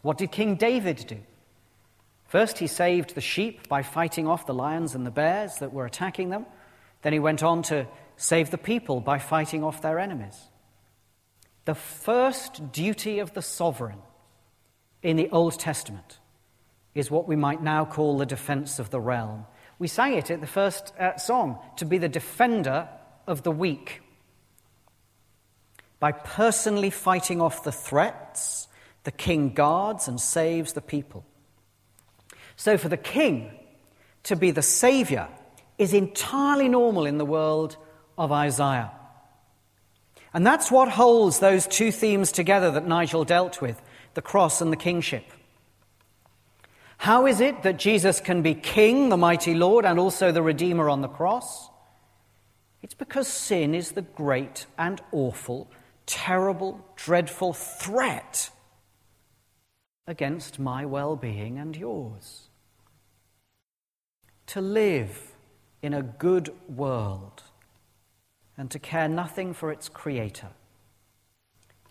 What 0.00 0.18
did 0.18 0.32
King 0.32 0.56
David 0.56 1.04
do? 1.06 1.18
First, 2.26 2.58
he 2.58 2.66
saved 2.66 3.14
the 3.14 3.20
sheep 3.20 3.68
by 3.68 3.82
fighting 3.82 4.26
off 4.26 4.46
the 4.46 4.54
lions 4.54 4.94
and 4.94 5.06
the 5.06 5.10
bears 5.10 5.56
that 5.56 5.72
were 5.72 5.86
attacking 5.86 6.30
them. 6.30 6.46
Then 7.02 7.12
he 7.12 7.18
went 7.18 7.42
on 7.42 7.62
to 7.64 7.86
save 8.16 8.50
the 8.50 8.58
people 8.58 9.00
by 9.00 9.18
fighting 9.18 9.62
off 9.62 9.82
their 9.82 9.98
enemies. 9.98 10.48
The 11.66 11.74
first 11.74 12.72
duty 12.72 13.18
of 13.18 13.34
the 13.34 13.42
sovereign 13.42 13.98
in 15.02 15.16
the 15.16 15.28
Old 15.30 15.58
Testament 15.58 16.18
is 16.94 17.10
what 17.10 17.26
we 17.26 17.36
might 17.36 17.62
now 17.62 17.84
call 17.84 18.18
the 18.18 18.26
defense 18.26 18.78
of 18.78 18.90
the 18.90 19.00
realm. 19.00 19.46
We 19.78 19.88
sang 19.88 20.14
it 20.14 20.30
at 20.30 20.40
the 20.40 20.46
first 20.46 20.92
uh, 20.98 21.16
song 21.16 21.58
to 21.76 21.84
be 21.84 21.98
the 21.98 22.08
defender 22.08 22.88
of 23.26 23.42
the 23.42 23.50
weak. 23.50 24.00
By 25.98 26.12
personally 26.12 26.90
fighting 26.90 27.40
off 27.40 27.64
the 27.64 27.72
threats, 27.72 28.68
the 29.04 29.10
king 29.10 29.54
guards 29.54 30.08
and 30.08 30.20
saves 30.20 30.72
the 30.72 30.80
people. 30.80 31.24
So, 32.56 32.76
for 32.76 32.88
the 32.88 32.96
king 32.96 33.50
to 34.24 34.36
be 34.36 34.50
the 34.50 34.62
savior 34.62 35.28
is 35.78 35.94
entirely 35.94 36.68
normal 36.68 37.06
in 37.06 37.18
the 37.18 37.24
world 37.24 37.76
of 38.18 38.30
Isaiah. 38.30 38.92
And 40.34 40.46
that's 40.46 40.70
what 40.70 40.88
holds 40.88 41.40
those 41.40 41.66
two 41.66 41.92
themes 41.92 42.32
together 42.32 42.70
that 42.70 42.86
Nigel 42.86 43.24
dealt 43.24 43.60
with 43.60 43.80
the 44.14 44.22
cross 44.22 44.60
and 44.60 44.72
the 44.72 44.76
kingship. 44.76 45.24
How 46.98 47.26
is 47.26 47.40
it 47.40 47.64
that 47.64 47.78
Jesus 47.78 48.20
can 48.20 48.42
be 48.42 48.54
King, 48.54 49.08
the 49.08 49.16
mighty 49.16 49.54
Lord, 49.54 49.84
and 49.84 49.98
also 49.98 50.30
the 50.30 50.42
Redeemer 50.42 50.88
on 50.88 51.00
the 51.00 51.08
cross? 51.08 51.68
It's 52.80 52.94
because 52.94 53.26
sin 53.26 53.74
is 53.74 53.92
the 53.92 54.02
great 54.02 54.66
and 54.78 55.00
awful, 55.10 55.70
terrible, 56.06 56.84
dreadful 56.96 57.54
threat 57.54 58.50
against 60.06 60.58
my 60.58 60.84
well 60.84 61.16
being 61.16 61.58
and 61.58 61.76
yours. 61.76 62.48
To 64.46 64.60
live 64.60 65.32
in 65.80 65.94
a 65.94 66.02
good 66.02 66.52
world 66.68 67.42
and 68.56 68.70
to 68.70 68.78
care 68.78 69.08
nothing 69.08 69.54
for 69.54 69.72
its 69.72 69.88
creator 69.88 70.50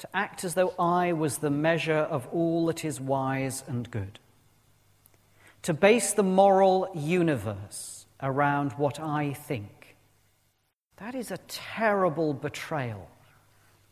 to 0.01 0.09
act 0.15 0.43
as 0.43 0.55
though 0.55 0.73
I 0.79 1.13
was 1.13 1.37
the 1.37 1.51
measure 1.51 1.93
of 1.93 2.27
all 2.31 2.65
that 2.65 2.83
is 2.83 2.99
wise 2.99 3.63
and 3.67 3.89
good, 3.91 4.17
to 5.61 5.75
base 5.75 6.13
the 6.13 6.23
moral 6.23 6.89
universe 6.95 8.07
around 8.19 8.71
what 8.73 8.99
I 8.99 9.33
think. 9.33 9.95
That 10.97 11.13
is 11.13 11.29
a 11.29 11.37
terrible 11.47 12.33
betrayal 12.33 13.09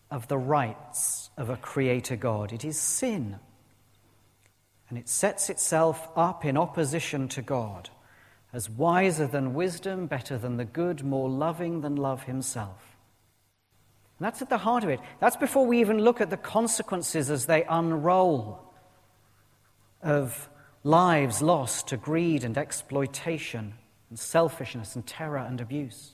of 0.10 0.28
the 0.28 0.38
rights 0.38 1.30
of 1.38 1.52
a 1.52 1.58
creator 1.58 2.16
God. 2.16 2.52
It 2.52 2.66
is 2.66 2.80
sin. 2.80 3.38
And 4.90 4.98
it 4.98 5.08
sets 5.08 5.52
itself 5.52 6.10
up 6.16 6.44
in 6.44 6.58
opposition 6.58 7.28
to 7.30 7.44
God 7.44 7.92
as 8.52 8.68
wiser 8.68 9.28
than 9.28 9.54
wisdom, 9.54 10.08
better 10.08 10.40
than 10.40 10.58
the 10.58 10.66
good, 10.66 11.04
more 11.04 11.30
loving 11.30 11.82
than 11.82 11.96
love 11.96 12.24
himself. 12.24 12.89
And 14.20 14.26
that's 14.26 14.42
at 14.42 14.50
the 14.50 14.58
heart 14.58 14.84
of 14.84 14.90
it. 14.90 15.00
That's 15.22 15.38
before 15.38 15.66
we 15.66 15.80
even 15.80 16.00
look 16.00 16.20
at 16.20 16.30
the 16.30 16.38
consequences 16.38 17.30
as 17.30 17.46
they 17.46 17.64
unroll 17.64 18.60
of 20.04 20.50
lives 20.84 21.42
lost 21.42 21.88
to 21.88 21.98
greed 21.98 22.44
and 22.44 22.58
exploitation 22.58 23.76
and 24.10 24.20
selfishness 24.20 24.96
and 24.96 25.08
terror 25.08 25.38
and 25.38 25.62
abuse. 25.62 26.12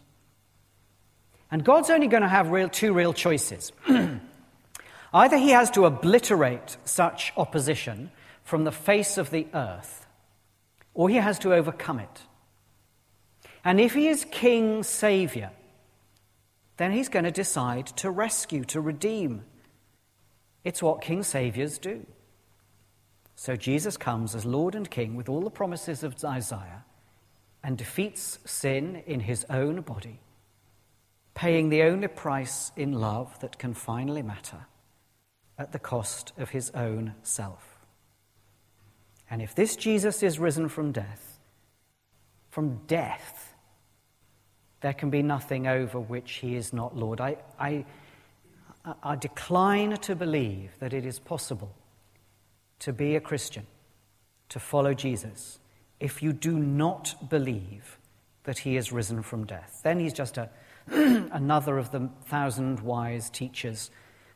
And 1.50 1.64
God's 1.64 1.90
only 1.90 2.08
going 2.08 2.22
to 2.22 2.30
have 2.30 2.52
real, 2.52 2.70
two 2.70 2.94
real 2.94 3.14
choices. 3.14 3.72
Either 5.14 5.38
he 5.38 5.50
has 5.50 5.72
to 5.72 5.86
obliterate 5.86 6.78
such 6.86 7.34
opposition 7.38 8.12
from 8.44 8.66
the 8.66 8.72
face 8.72 9.18
of 9.18 9.32
the 9.32 9.48
earth, 9.54 10.06
or 10.94 11.10
he 11.10 11.16
has 11.16 11.40
to 11.40 11.54
overcome 11.54 12.00
it. 12.00 12.22
And 13.64 13.80
if 13.80 13.96
he 13.96 14.08
is 14.08 14.26
king, 14.30 14.84
savior, 14.84 15.50
then 16.78 16.92
he's 16.92 17.10
going 17.10 17.26
to 17.26 17.32
decide 17.32 17.88
to 17.88 18.12
rescue, 18.12 18.64
to 18.66 18.82
redeem. 18.82 19.44
It's 20.64 20.84
what 20.84 21.02
king 21.02 21.24
saviors 21.24 21.78
do. 21.78 22.06
So 23.36 23.56
Jesus 23.56 23.98
comes 23.98 24.34
as 24.34 24.46
Lord 24.46 24.76
and 24.76 24.90
King 24.90 25.16
with 25.16 25.30
all 25.30 25.42
the 25.42 25.50
promises 25.50 26.04
of 26.04 26.16
Isaiah 26.24 26.86
and 27.64 27.78
defeats 27.78 28.40
sin 28.46 29.04
in 29.06 29.20
his 29.22 29.46
own 29.50 29.82
body, 29.82 30.22
paying 31.34 31.70
the 31.70 31.84
only 31.84 32.08
price 32.08 32.72
in 32.78 32.94
love 32.94 33.40
that 33.42 33.60
can 33.60 33.74
finally 33.74 34.22
matter 34.22 34.68
at 35.58 35.72
the 35.72 35.80
cost 35.80 36.32
of 36.38 36.52
his 36.52 36.70
own 36.72 37.16
self. 37.24 37.80
And 39.30 39.42
if 39.42 39.56
this 39.56 39.76
Jesus 39.76 40.24
is 40.24 40.40
risen 40.40 40.70
from 40.70 40.92
death, 40.92 41.40
from 42.50 42.82
death, 42.88 43.45
there 44.86 44.94
can 44.94 45.10
be 45.10 45.24
nothing 45.24 45.66
over 45.66 46.00
which 46.00 46.34
he 46.34 46.56
is 46.56 46.72
not 46.72 46.96
Lord. 46.96 47.20
I, 47.20 47.38
I, 47.60 47.86
I 49.02 49.16
decline 49.16 49.98
to 49.98 50.16
believe 50.16 50.74
that 50.78 50.94
it 50.94 51.08
is 51.08 51.18
possible 51.18 51.74
to 52.82 52.94
be 52.94 53.16
a 53.16 53.20
Christian, 53.20 53.66
to 54.50 54.60
follow 54.60 54.94
Jesus, 54.94 55.58
if 56.00 56.22
you 56.22 56.34
do 56.34 56.60
not 56.60 57.16
believe 57.32 57.98
that 58.44 58.60
he 58.60 58.78
is 58.78 58.92
risen 58.92 59.24
from 59.24 59.48
death. 59.48 59.82
Then 59.84 60.00
he's 60.00 60.14
just 60.14 60.38
a, 60.38 60.52
another 60.88 61.80
of 61.80 61.90
the 61.90 62.08
thousand 62.28 62.82
wise 62.82 63.32
teachers 63.32 63.90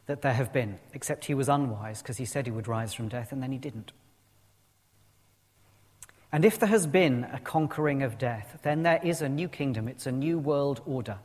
that 0.08 0.24
there 0.24 0.34
have 0.34 0.52
been, 0.52 0.80
except 0.96 1.26
he 1.26 1.36
was 1.36 1.48
unwise 1.48 2.02
because 2.02 2.18
he 2.18 2.26
said 2.26 2.48
he 2.48 2.52
would 2.52 2.68
rise 2.68 2.92
from 2.92 3.08
death 3.08 3.32
and 3.32 3.44
then 3.44 3.52
he 3.52 3.60
didn't. 3.60 3.92
And 6.32 6.46
if 6.46 6.60
there 6.60 6.70
has 6.70 6.86
been 6.86 7.26
a 7.32 7.40
conquering 7.40 8.04
of 8.04 8.18
death, 8.18 8.60
then 8.62 8.84
there 8.84 9.00
is 9.04 9.22
a 9.22 9.30
new 9.30 9.50
kingdom. 9.50 9.88
It's 9.88 10.06
a 10.06 10.12
new 10.12 10.38
world 10.38 10.82
order. 10.86 11.18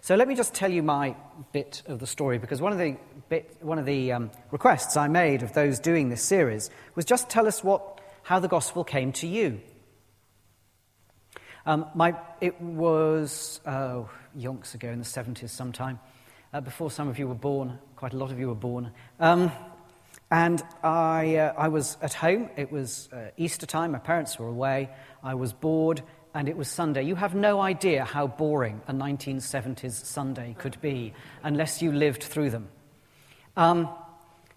So 0.00 0.16
let 0.16 0.28
me 0.28 0.34
just 0.34 0.52
tell 0.52 0.70
you 0.70 0.82
my 0.82 1.16
bit 1.52 1.82
of 1.86 1.98
the 1.98 2.06
story, 2.06 2.38
because 2.38 2.60
one 2.60 2.72
of 2.72 2.78
the, 2.78 2.96
bit, 3.28 3.56
one 3.60 3.78
of 3.78 3.86
the 3.86 4.12
um, 4.12 4.30
requests 4.50 4.96
I 4.96 5.08
made 5.08 5.42
of 5.42 5.52
those 5.54 5.78
doing 5.78 6.08
this 6.08 6.22
series 6.22 6.70
was 6.94 7.04
just 7.04 7.30
tell 7.30 7.46
us 7.46 7.64
what, 7.64 8.00
how 8.22 8.38
the 8.38 8.48
gospel 8.48 8.84
came 8.84 9.12
to 9.12 9.26
you. 9.26 9.60
Um, 11.64 11.86
my, 11.94 12.16
it 12.40 12.60
was 12.60 13.60
oh, 13.66 14.10
yonks 14.36 14.74
ago 14.74 14.88
in 14.88 14.98
the 14.98 15.04
70s 15.04 15.50
sometime, 15.50 16.00
uh, 16.52 16.60
before 16.60 16.90
some 16.90 17.08
of 17.08 17.18
you 17.18 17.28
were 17.28 17.34
born, 17.34 17.78
quite 17.96 18.12
a 18.12 18.16
lot 18.16 18.30
of 18.30 18.38
you 18.38 18.48
were 18.48 18.54
born. 18.54 18.90
Um, 19.20 19.52
and 20.32 20.62
I, 20.82 21.36
uh, 21.36 21.52
I 21.58 21.68
was 21.68 21.98
at 22.00 22.14
home. 22.14 22.48
It 22.56 22.72
was 22.72 23.10
uh, 23.12 23.32
Easter 23.36 23.66
time. 23.66 23.92
My 23.92 23.98
parents 23.98 24.38
were 24.38 24.48
away. 24.48 24.88
I 25.22 25.34
was 25.34 25.52
bored, 25.52 26.02
and 26.34 26.48
it 26.48 26.56
was 26.56 26.68
Sunday. 26.68 27.02
You 27.02 27.16
have 27.16 27.34
no 27.34 27.60
idea 27.60 28.06
how 28.06 28.28
boring 28.28 28.80
a 28.88 28.94
1970s 28.94 30.06
Sunday 30.06 30.56
could 30.58 30.80
be 30.80 31.12
unless 31.42 31.82
you 31.82 31.92
lived 31.92 32.22
through 32.22 32.48
them. 32.48 32.68
Um, 33.58 33.90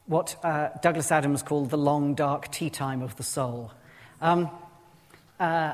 what 0.05 0.37
uh, 0.43 0.69
Douglas 0.81 1.11
Adams 1.11 1.43
called 1.43 1.71
the 1.71 1.77
long, 1.77 2.15
dark 2.15 2.49
tea 2.51 2.69
time 2.69 3.01
of 3.01 3.17
the 3.17 3.23
soul. 3.23 3.73
Um, 4.21 4.49
uh, 5.41 5.73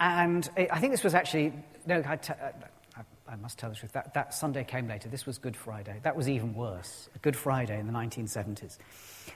and 0.00 0.50
I 0.58 0.80
think 0.80 0.92
this 0.92 1.02
was 1.02 1.14
actually, 1.14 1.54
no, 1.86 2.02
I, 2.06 2.16
t- 2.16 2.34
uh, 2.34 2.50
I 3.26 3.36
must 3.36 3.58
tell 3.58 3.70
the 3.70 3.76
truth, 3.76 3.92
that, 3.92 4.12
that 4.14 4.34
Sunday 4.34 4.64
came 4.64 4.86
later. 4.86 5.08
This 5.08 5.24
was 5.24 5.38
Good 5.38 5.56
Friday. 5.56 5.98
That 6.02 6.14
was 6.14 6.28
even 6.28 6.54
worse. 6.54 7.08
Good 7.22 7.36
Friday 7.36 7.78
in 7.80 7.86
the 7.86 7.92
1970s. 7.92 8.76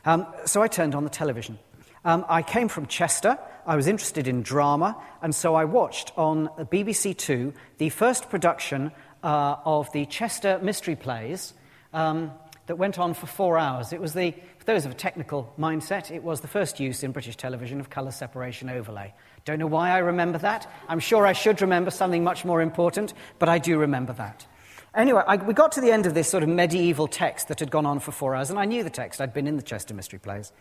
Um, 0.05 0.27
so 0.45 0.61
I 0.61 0.69
turned 0.69 0.95
on 0.95 1.05
the 1.05 1.11
television. 1.11 1.59
Um, 2.05 2.25
I 2.29 2.43
came 2.43 2.69
from 2.69 2.87
Chester. 2.87 3.39
I 3.67 3.77
was 3.77 3.87
interested 3.87 4.29
in 4.29 4.43
drama, 4.43 5.03
and 5.23 5.35
so 5.35 5.55
I 5.55 5.65
watched 5.65 6.13
on 6.17 6.49
BBC 6.59 7.17
Two 7.17 7.55
the 7.79 7.89
first 7.89 8.29
production 8.29 8.93
uh, 9.23 9.57
of 9.65 9.91
the 9.93 10.05
Chester 10.07 10.61
Mystery 10.63 10.95
Plays 10.95 11.55
um, 11.95 12.31
that 12.67 12.77
went 12.77 12.99
on 12.99 13.15
for 13.15 13.27
four 13.27 13.59
hours. 13.59 13.93
It 13.95 14.01
was 14.01 14.13
the, 14.13 14.35
those 14.69 14.85
of 14.85 14.91
a 14.91 14.95
technical 14.95 15.51
mindset, 15.59 16.11
it 16.11 16.23
was 16.23 16.43
the 16.43 16.47
first 16.47 16.79
use 16.79 17.03
in 17.03 17.11
British 17.11 17.37
television 17.37 17.81
of 17.81 17.89
colour 17.89 18.11
separation 18.11 18.69
overlay. 18.69 19.15
Don't 19.47 19.59
know 19.59 19.67
why 19.67 19.89
I 19.89 19.97
remember 19.97 20.37
that. 20.37 20.71
I'm 20.89 21.01
sure 21.01 21.27
I 21.27 21.33
should 21.33 21.63
remember 21.63 21.91
something 21.91 22.23
much 22.23 22.45
more 22.45 22.61
important, 22.61 23.15
but 23.39 23.49
I 23.49 23.57
do 23.57 23.79
remember 23.79 24.13
that. 24.13 24.47
Anyway, 24.95 25.23
I, 25.27 25.37
we 25.37 25.55
got 25.55 25.73
to 25.73 25.81
the 25.81 25.91
end 25.91 26.05
of 26.05 26.13
this 26.13 26.29
sort 26.29 26.43
of 26.43 26.51
medieval 26.51 27.07
text 27.07 27.49
that 27.49 27.61
had 27.61 27.71
gone 27.71 27.87
on 27.87 27.99
for 27.99 28.13
four 28.13 28.35
hours, 28.35 28.51
and 28.51 28.59
I 28.59 28.67
knew 28.67 28.85
the 28.85 28.91
text. 28.91 29.23
I'd 29.23 29.33
been 29.33 29.47
in 29.47 29.57
the 29.57 29.63
Chester 29.63 29.95
Mystery 29.95 30.19
Plays. 30.19 30.53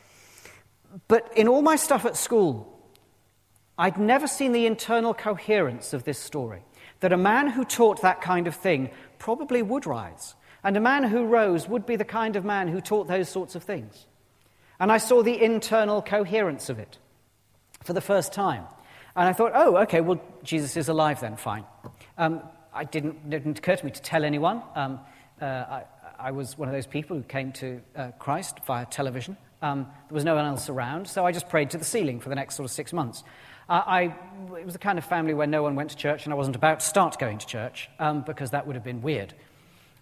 But 1.10 1.30
in 1.36 1.50
all 1.50 1.62
my 1.62 1.76
stuff 1.76 2.06
at 2.06 2.16
school, 2.16 2.82
I'd 3.78 4.00
never 4.00 4.26
seen 4.26 4.54
the 4.54 4.68
internal 4.68 5.14
coherence 5.14 5.92
of 5.92 6.06
this 6.06 6.18
story. 6.18 6.64
That 7.02 7.12
a 7.12 7.18
man 7.18 7.50
who 7.50 7.66
taught 7.66 8.04
that 8.04 8.22
kind 8.22 8.48
of 8.48 8.56
thing 8.56 8.90
probably 9.20 9.62
would 9.62 9.86
rise. 9.86 10.34
And 10.68 10.76
a 10.76 10.82
man 10.82 11.04
who 11.04 11.24
rose 11.24 11.66
would 11.70 11.86
be 11.86 11.96
the 11.96 12.04
kind 12.04 12.36
of 12.36 12.44
man 12.44 12.68
who 12.68 12.82
taught 12.82 13.08
those 13.08 13.30
sorts 13.30 13.56
of 13.56 13.64
things. 13.64 14.06
And 14.82 14.92
I 14.92 14.98
saw 14.98 15.24
the 15.24 15.42
internal 15.42 16.02
coherence 16.02 16.70
of 16.70 16.78
it 16.78 16.98
for 17.84 17.94
the 17.94 18.02
first 18.02 18.34
time. 18.34 18.66
And 19.16 19.30
I 19.30 19.32
thought, 19.32 19.54
oh, 19.56 19.78
okay, 19.84 20.02
well, 20.02 20.22
Jesus 20.44 20.76
is 20.76 20.90
alive 20.90 21.22
then, 21.22 21.38
fine. 21.38 21.64
Um, 22.18 22.42
I 22.74 22.84
didn't, 22.84 23.16
it 23.28 23.30
didn't 23.30 23.60
occur 23.60 23.78
to 23.78 23.86
me 23.86 23.92
to 23.92 24.02
tell 24.02 24.26
anyone. 24.26 24.62
Um, 24.76 25.00
uh, 25.42 25.46
I, 25.46 25.84
I, 26.20 26.32
was 26.32 26.58
one 26.58 26.68
of 26.68 26.74
those 26.74 26.86
people 26.86 27.16
who 27.16 27.24
came 27.24 27.54
to 27.54 27.80
uh, 27.96 28.12
Christ 28.20 28.58
via 28.66 28.86
television. 28.88 29.38
Um, 29.62 29.88
there 30.10 30.16
was 30.16 30.26
no 30.26 30.36
one 30.36 30.44
else 30.44 30.68
around, 30.68 31.08
so 31.08 31.26
I 31.26 31.32
just 31.32 31.48
prayed 31.48 31.70
to 31.70 31.78
the 31.78 31.86
ceiling 31.86 32.20
for 32.20 32.28
the 32.28 32.36
next 32.36 32.56
sort 32.56 32.66
of 32.66 32.72
six 32.72 32.92
months. 32.92 33.24
Uh, 33.70 33.84
I, 33.86 34.02
it 34.60 34.66
was 34.66 34.74
the 34.74 34.80
kind 34.80 34.98
of 34.98 35.06
family 35.06 35.34
where 35.34 35.48
no 35.48 35.64
one 35.64 35.76
went 35.76 35.92
to 35.92 35.96
church, 35.96 36.26
and 36.26 36.34
I 36.34 36.36
wasn't 36.36 36.58
about 36.58 36.82
to 36.82 36.86
start 36.86 37.18
going 37.20 37.38
to 37.38 37.48
church 37.48 37.90
um, 38.00 38.24
because 38.24 38.52
that 38.52 38.68
would 38.68 38.76
have 38.76 38.84
been 38.84 39.02
weird. 39.02 39.34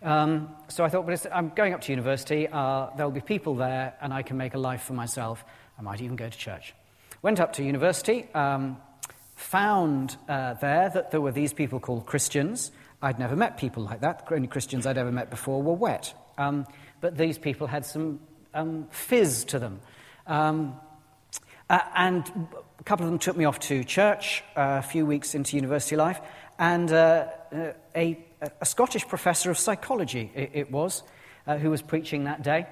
Um, 0.05 0.49
so 0.67 0.85
I 0.85 0.89
thought, 0.89 1.07
but 1.07 1.25
I'm 1.33 1.49
going 1.49 1.73
up 1.73 1.81
to 1.81 1.91
university, 1.91 2.47
uh, 2.47 2.89
there'll 2.95 3.11
be 3.11 3.21
people 3.21 3.55
there, 3.55 3.95
and 3.99 4.13
I 4.13 4.21
can 4.21 4.37
make 4.37 4.53
a 4.53 4.59
life 4.59 4.83
for 4.83 4.93
myself. 4.93 5.43
I 5.79 5.81
might 5.81 5.99
even 5.99 6.15
go 6.15 6.29
to 6.29 6.37
church. 6.37 6.75
Went 7.23 7.39
up 7.39 7.53
to 7.53 7.63
university, 7.63 8.27
um, 8.35 8.77
found 9.35 10.15
uh, 10.29 10.53
there 10.53 10.89
that 10.89 11.09
there 11.09 11.21
were 11.21 11.31
these 11.31 11.53
people 11.53 11.79
called 11.79 12.05
Christians. 12.05 12.71
I'd 13.01 13.17
never 13.17 13.35
met 13.35 13.57
people 13.57 13.81
like 13.81 14.01
that. 14.01 14.27
The 14.27 14.35
only 14.35 14.47
Christians 14.47 14.85
I'd 14.85 14.99
ever 14.99 15.11
met 15.11 15.31
before 15.31 15.63
were 15.63 15.73
wet. 15.73 16.13
Um, 16.37 16.67
but 17.01 17.17
these 17.17 17.39
people 17.39 17.65
had 17.65 17.83
some 17.83 18.19
um, 18.53 18.87
fizz 18.91 19.45
to 19.45 19.59
them. 19.59 19.79
Um, 20.27 20.79
uh, 21.67 21.79
and 21.95 22.47
a 22.79 22.83
couple 22.83 23.05
of 23.05 23.11
them 23.11 23.17
took 23.17 23.35
me 23.35 23.45
off 23.45 23.57
to 23.61 23.83
church 23.83 24.43
uh, 24.55 24.81
a 24.83 24.87
few 24.87 25.03
weeks 25.03 25.33
into 25.33 25.55
university 25.55 25.95
life, 25.95 26.21
and 26.59 26.91
uh, 26.91 27.25
uh 27.51 27.71
a, 28.61 28.65
Scottish 28.65 29.07
professor 29.07 29.51
of 29.51 29.57
psychology, 29.57 30.31
it, 30.35 30.51
it 30.53 30.71
was, 30.71 31.03
uh, 31.47 31.57
who 31.57 31.69
was 31.69 31.81
preaching 31.81 32.25
that 32.25 32.43
day. 32.43 32.67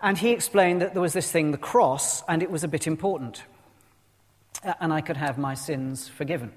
And 0.00 0.18
he 0.18 0.30
explained 0.30 0.82
that 0.82 0.92
there 0.92 1.02
was 1.02 1.12
this 1.12 1.30
thing, 1.30 1.50
the 1.50 1.58
cross, 1.58 2.22
and 2.28 2.42
it 2.42 2.50
was 2.50 2.64
a 2.64 2.68
bit 2.68 2.86
important. 2.86 3.42
Uh, 4.62 4.74
and 4.80 4.92
I 4.92 5.00
could 5.00 5.16
have 5.16 5.38
my 5.38 5.54
sins 5.54 6.08
forgiven. 6.08 6.52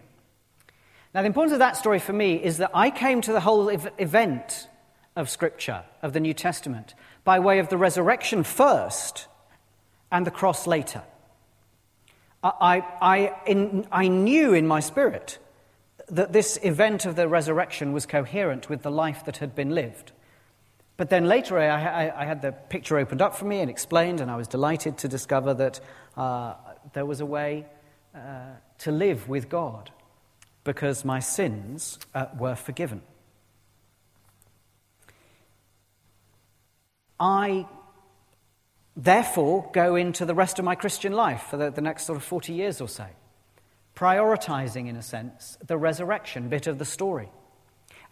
Now, 1.13 1.21
the 1.21 1.27
importance 1.27 1.53
of 1.53 1.59
that 1.59 1.77
story 1.77 1.99
for 1.99 2.13
me 2.13 2.35
is 2.35 2.57
that 2.57 2.71
I 2.73 2.89
came 2.89 3.21
to 3.21 3.31
the 3.31 3.39
whole 3.39 3.69
ev- 3.69 3.91
event 3.97 4.67
of 5.15 5.29
Scripture, 5.29 5.83
of 6.01 6.13
the 6.13 6.19
New 6.19 6.33
Testament, 6.33 6.93
by 7.23 7.39
way 7.39 7.59
of 7.59 7.69
the 7.69 7.77
resurrection 7.77 8.43
first 8.43 9.27
and 10.11 10.25
the 10.25 10.31
cross 10.31 10.67
later. 10.67 11.03
I, 12.43 12.83
I, 13.01 13.35
in, 13.45 13.87
I 13.91 14.07
knew 14.07 14.53
in 14.53 14.67
my 14.67 14.79
spirit 14.79 15.39
that 16.09 16.33
this 16.33 16.57
event 16.63 17.05
of 17.05 17.15
the 17.15 17.27
resurrection 17.27 17.93
was 17.93 18.05
coherent 18.05 18.69
with 18.69 18.81
the 18.81 18.91
life 18.91 19.25
that 19.25 19.37
had 19.37 19.55
been 19.55 19.71
lived. 19.75 20.11
But 20.95 21.09
then 21.09 21.25
later, 21.25 21.59
I, 21.59 22.07
I, 22.07 22.23
I 22.23 22.25
had 22.25 22.41
the 22.41 22.51
picture 22.51 22.97
opened 22.97 23.21
up 23.21 23.35
for 23.35 23.45
me 23.45 23.59
and 23.59 23.69
explained, 23.69 24.19
and 24.19 24.31
I 24.31 24.35
was 24.35 24.47
delighted 24.47 24.97
to 24.99 25.07
discover 25.07 25.53
that 25.53 25.79
uh, 26.15 26.55
there 26.93 27.05
was 27.05 27.21
a 27.21 27.25
way 27.25 27.65
uh, 28.15 28.19
to 28.79 28.91
live 28.91 29.29
with 29.29 29.47
God 29.49 29.91
because 30.63 31.05
my 31.05 31.19
sins 31.19 31.99
uh, 32.15 32.25
were 32.37 32.55
forgiven. 32.55 33.01
I 37.19 37.67
therefore 38.95 39.69
go 39.73 39.95
into 39.95 40.25
the 40.25 40.35
rest 40.35 40.59
of 40.59 40.65
my 40.65 40.75
Christian 40.75 41.13
life 41.13 41.43
for 41.49 41.57
the, 41.57 41.69
the, 41.69 41.81
next 41.81 42.05
sort 42.05 42.17
of 42.17 42.23
40 42.23 42.53
years 42.53 42.81
or 42.81 42.87
so, 42.87 43.05
prioritizing, 43.97 44.87
in 44.87 44.95
a 44.95 45.01
sense, 45.01 45.57
the 45.65 45.77
resurrection 45.77 46.49
bit 46.49 46.67
of 46.67 46.77
the 46.77 46.85
story. 46.85 47.29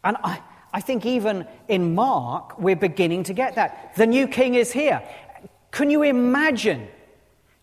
And 0.04 0.18
I, 0.24 0.42
I 0.74 0.82
think 0.82 1.06
even 1.06 1.48
in 1.68 1.94
Mark, 1.94 2.58
we're 2.58 2.76
beginning 2.76 3.24
to 3.26 3.34
get 3.34 3.56
that. 3.56 3.94
The 3.96 4.08
new 4.08 4.28
king 4.28 4.56
is 4.56 4.72
here. 4.72 5.08
Can 5.70 5.92
you 5.92 6.02
imagine 6.02 6.88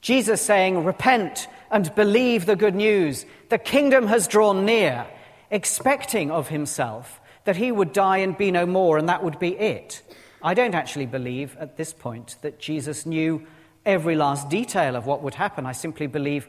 Jesus 0.03 0.41
saying, 0.41 0.85
Repent 0.85 1.49
and 1.71 1.93
believe 1.97 2.47
the 2.47 2.55
good 2.55 2.77
news? 2.77 3.27
The 3.49 3.59
kingdom 3.59 4.07
has 4.07 4.29
drawn 4.29 4.65
near, 4.65 5.05
expecting 5.51 6.31
of 6.31 6.49
himself 6.49 7.21
that 7.45 7.57
he 7.57 7.73
would 7.73 7.93
die 7.93 8.19
and 8.19 8.39
be 8.39 8.53
no 8.53 8.67
more, 8.67 8.99
and 8.99 9.09
that 9.09 9.25
would 9.25 9.41
be 9.41 9.59
it. 9.59 10.01
I 10.41 10.55
don't 10.55 10.77
actually 10.77 11.07
believe 11.07 11.57
at 11.59 11.77
this 11.77 11.93
point 11.93 12.37
that 12.43 12.61
Jesus 12.61 13.05
knew 13.05 13.45
every 13.85 14.15
last 14.15 14.49
detail 14.49 14.95
of 14.95 15.07
what 15.07 15.23
would 15.23 15.35
happen. 15.35 15.67
I 15.67 15.73
simply 15.73 16.07
believe 16.07 16.49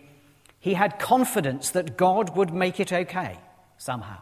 he 0.63 0.75
had 0.75 0.97
confidence 0.97 1.71
that 1.71 1.97
God 1.97 2.37
would 2.37 2.53
make 2.53 2.79
it 2.79 2.93
okay 2.93 3.37
somehow. 3.75 4.21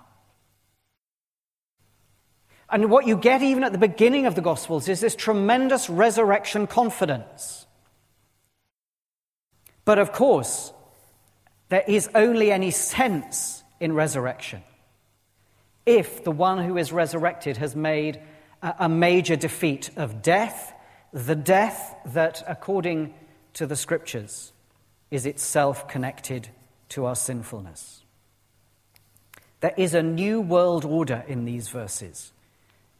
And 2.68 2.90
what 2.90 3.06
you 3.06 3.16
get 3.16 3.44
even 3.44 3.64
at 3.64 3.74
the 3.74 3.78
beginning 3.78 4.26
of 4.26 4.34
the 4.34 4.42
Gospels 4.42 4.90
is 4.90 5.02
this 5.02 5.16
tremendous 5.16 5.88
resurrection 5.88 6.66
confidence. 6.66 7.68
But 9.86 10.00
of 10.00 10.14
course, 10.14 10.74
there 11.70 11.84
is 11.88 12.10
only 12.16 12.52
any 12.52 12.72
sense 12.72 13.64
in 13.80 13.94
resurrection 13.94 14.64
if 15.86 16.24
the 16.24 16.32
one 16.32 16.58
who 16.66 16.76
is 16.76 16.92
resurrected 16.92 17.58
has 17.58 17.76
made 17.76 18.20
a 18.64 18.90
major 18.90 19.36
defeat 19.36 19.92
of 19.96 20.24
death, 20.24 20.74
the 21.14 21.36
death 21.36 21.96
that, 22.08 22.44
according 22.48 23.14
to 23.54 23.68
the 23.68 23.76
scriptures, 23.76 24.54
is 25.12 25.26
itself 25.26 25.88
connected 25.88 26.48
to 26.90 27.06
our 27.06 27.16
sinfulness. 27.16 28.04
There 29.60 29.74
is 29.78 29.94
a 29.94 30.02
new 30.02 30.42
world 30.42 30.86
order 30.86 31.24
in 31.28 31.46
these 31.46 31.68
verses. 31.68 32.32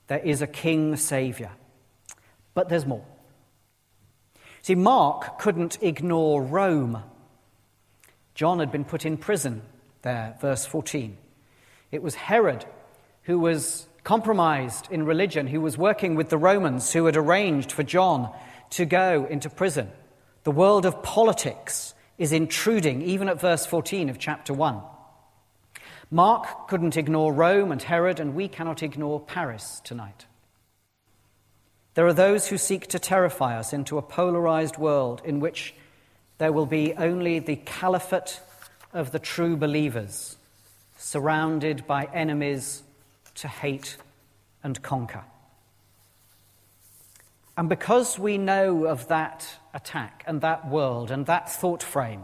There 0.08 0.20
is 0.20 0.42
a 0.42 0.48
king 0.48 0.96
savior. 0.98 1.52
But 2.54 2.70
there's 2.70 2.86
more. 2.86 3.06
See, 4.62 4.76
Mark 4.76 5.40
couldn't 5.40 5.80
ignore 5.82 6.44
Rome. 6.44 7.02
John 8.36 8.60
had 8.60 8.72
been 8.72 8.86
put 8.86 9.06
in 9.06 9.18
prison 9.18 9.64
there, 10.04 10.36
verse 10.40 10.66
14. 10.66 11.18
It 11.92 12.04
was 12.04 12.16
Herod 12.16 12.66
who 13.24 13.40
was 13.40 13.88
compromised 14.04 14.88
in 14.92 15.06
religion, 15.06 15.48
who 15.48 15.62
was 15.62 15.78
working 15.78 16.16
with 16.16 16.30
the 16.30 16.38
Romans 16.38 16.92
who 16.92 17.06
had 17.06 17.18
arranged 17.18 17.72
for 17.72 17.84
John 17.84 18.32
to 18.72 18.86
go 18.86 19.26
into 19.30 19.50
prison. 19.50 19.92
The 20.44 20.52
world 20.52 20.86
of 20.86 21.04
politics 21.04 21.94
is 22.22 22.32
intruding, 22.32 23.02
even 23.02 23.28
at 23.28 23.42
verse 23.42 23.66
14 23.66 24.08
of 24.08 24.20
chapter 24.20 24.54
1. 24.54 24.80
Mark 26.12 26.68
couldn't 26.68 26.96
ignore 26.96 27.34
Rome 27.34 27.72
and 27.72 27.82
Herod, 27.82 28.20
and 28.20 28.36
we 28.36 28.48
cannot 28.48 28.84
ignore 28.84 29.20
Paris 29.20 29.82
tonight. 29.84 30.28
There 31.96 32.06
are 32.06 32.14
those 32.14 32.48
who 32.48 32.60
seek 32.60 32.86
to 32.90 33.00
terrify 33.00 33.58
us 33.58 33.74
into 33.74 33.98
a 33.98 34.04
polarized 34.04 34.78
world 34.78 35.24
in 35.26 35.40
which 35.40 35.74
there 36.38 36.52
will 36.52 36.68
be 36.68 36.94
only 36.94 37.40
the 37.40 37.56
caliphate 37.56 38.40
of 38.94 39.12
the 39.12 39.18
true 39.18 39.58
believers, 39.58 40.38
surrounded 40.98 41.88
by 41.88 42.08
enemies 42.14 42.84
to 43.34 43.48
hate 43.48 43.98
and 44.64 44.80
conquer. 44.84 45.24
And 47.58 47.68
because 47.68 48.20
we 48.20 48.38
know 48.38 48.86
of 48.86 49.08
that 49.08 49.58
attack 49.74 50.24
and 50.28 50.42
that 50.42 50.68
world 50.68 51.12
and 51.12 51.26
that 51.26 51.52
thought 51.52 51.84
frame, 51.84 52.24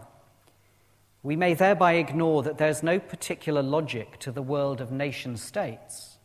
we 1.24 1.36
may 1.36 1.54
thereby 1.54 1.94
ignore 1.94 2.44
that 2.44 2.58
there's 2.58 2.84
no 2.84 3.00
particular 3.00 3.62
logic 3.62 4.20
to 4.20 4.32
the 4.32 4.42
world 4.42 4.82
of 4.82 4.92
nation 4.92 5.36
states 5.38 6.18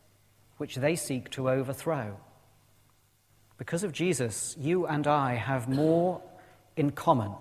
which 0.59 0.77
they 0.77 0.95
seek 0.95 1.29
to 1.31 1.51
overthrow. 1.51 2.17
Because 3.59 3.83
of 3.85 3.93
Jesus, 3.93 4.57
you 4.59 4.87
and 4.87 5.07
I 5.07 5.35
have 5.35 5.69
more 5.69 6.21
in 6.77 6.91
common 6.93 7.33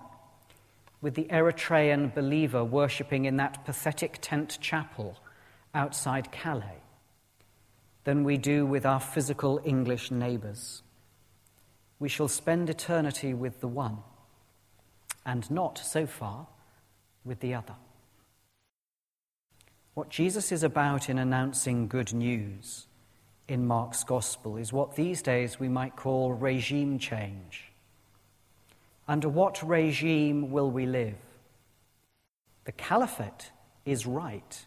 with 1.00 1.14
the 1.14 1.24
Eritrean 1.24 2.14
believer 2.14 2.64
worshipping 2.64 3.24
in 3.24 3.36
that 3.36 3.64
pathetic 3.64 4.18
tent 4.20 4.58
chapel 4.60 5.18
outside 5.74 6.30
Calais 6.32 6.82
than 8.04 8.24
we 8.24 8.36
do 8.36 8.66
with 8.66 8.84
our 8.86 9.00
physical 9.00 9.60
English 9.64 10.10
neighbours. 10.10 10.82
We 12.02 12.08
shall 12.08 12.26
spend 12.26 12.68
eternity 12.68 13.32
with 13.32 13.60
the 13.60 13.68
one, 13.68 13.98
and 15.24 15.48
not, 15.52 15.78
so 15.78 16.04
far, 16.04 16.48
with 17.24 17.38
the 17.38 17.54
other. 17.54 17.76
What 19.94 20.08
Jesus 20.08 20.50
is 20.50 20.64
about 20.64 21.08
in 21.08 21.16
announcing 21.16 21.86
good 21.86 22.12
news 22.12 22.88
in 23.46 23.68
Mark's 23.68 24.02
Gospel 24.02 24.56
is 24.56 24.72
what 24.72 24.96
these 24.96 25.22
days 25.22 25.60
we 25.60 25.68
might 25.68 25.94
call 25.94 26.32
regime 26.32 26.98
change. 26.98 27.70
Under 29.06 29.28
what 29.28 29.62
regime 29.62 30.50
will 30.50 30.72
we 30.72 30.86
live? 30.86 31.14
The 32.64 32.72
caliphate 32.72 33.52
is 33.84 34.08
right 34.08 34.66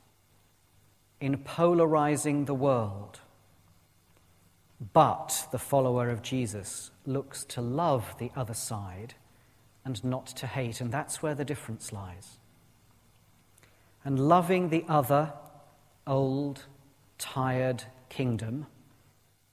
in 1.19 1.39
polarizing 1.39 2.45
the 2.45 2.55
world. 2.55 3.19
But 4.93 5.47
the 5.51 5.59
follower 5.59 6.09
of 6.09 6.21
Jesus 6.21 6.91
looks 7.05 7.45
to 7.45 7.61
love 7.61 8.15
the 8.19 8.31
other 8.35 8.53
side 8.53 9.15
and 9.85 10.03
not 10.03 10.27
to 10.27 10.47
hate, 10.47 10.81
and 10.81 10.91
that's 10.91 11.21
where 11.21 11.35
the 11.35 11.45
difference 11.45 11.93
lies. 11.93 12.39
And 14.03 14.19
loving 14.27 14.69
the 14.69 14.83
other, 14.87 15.33
old, 16.05 16.65
tired 17.17 17.83
kingdom 18.09 18.67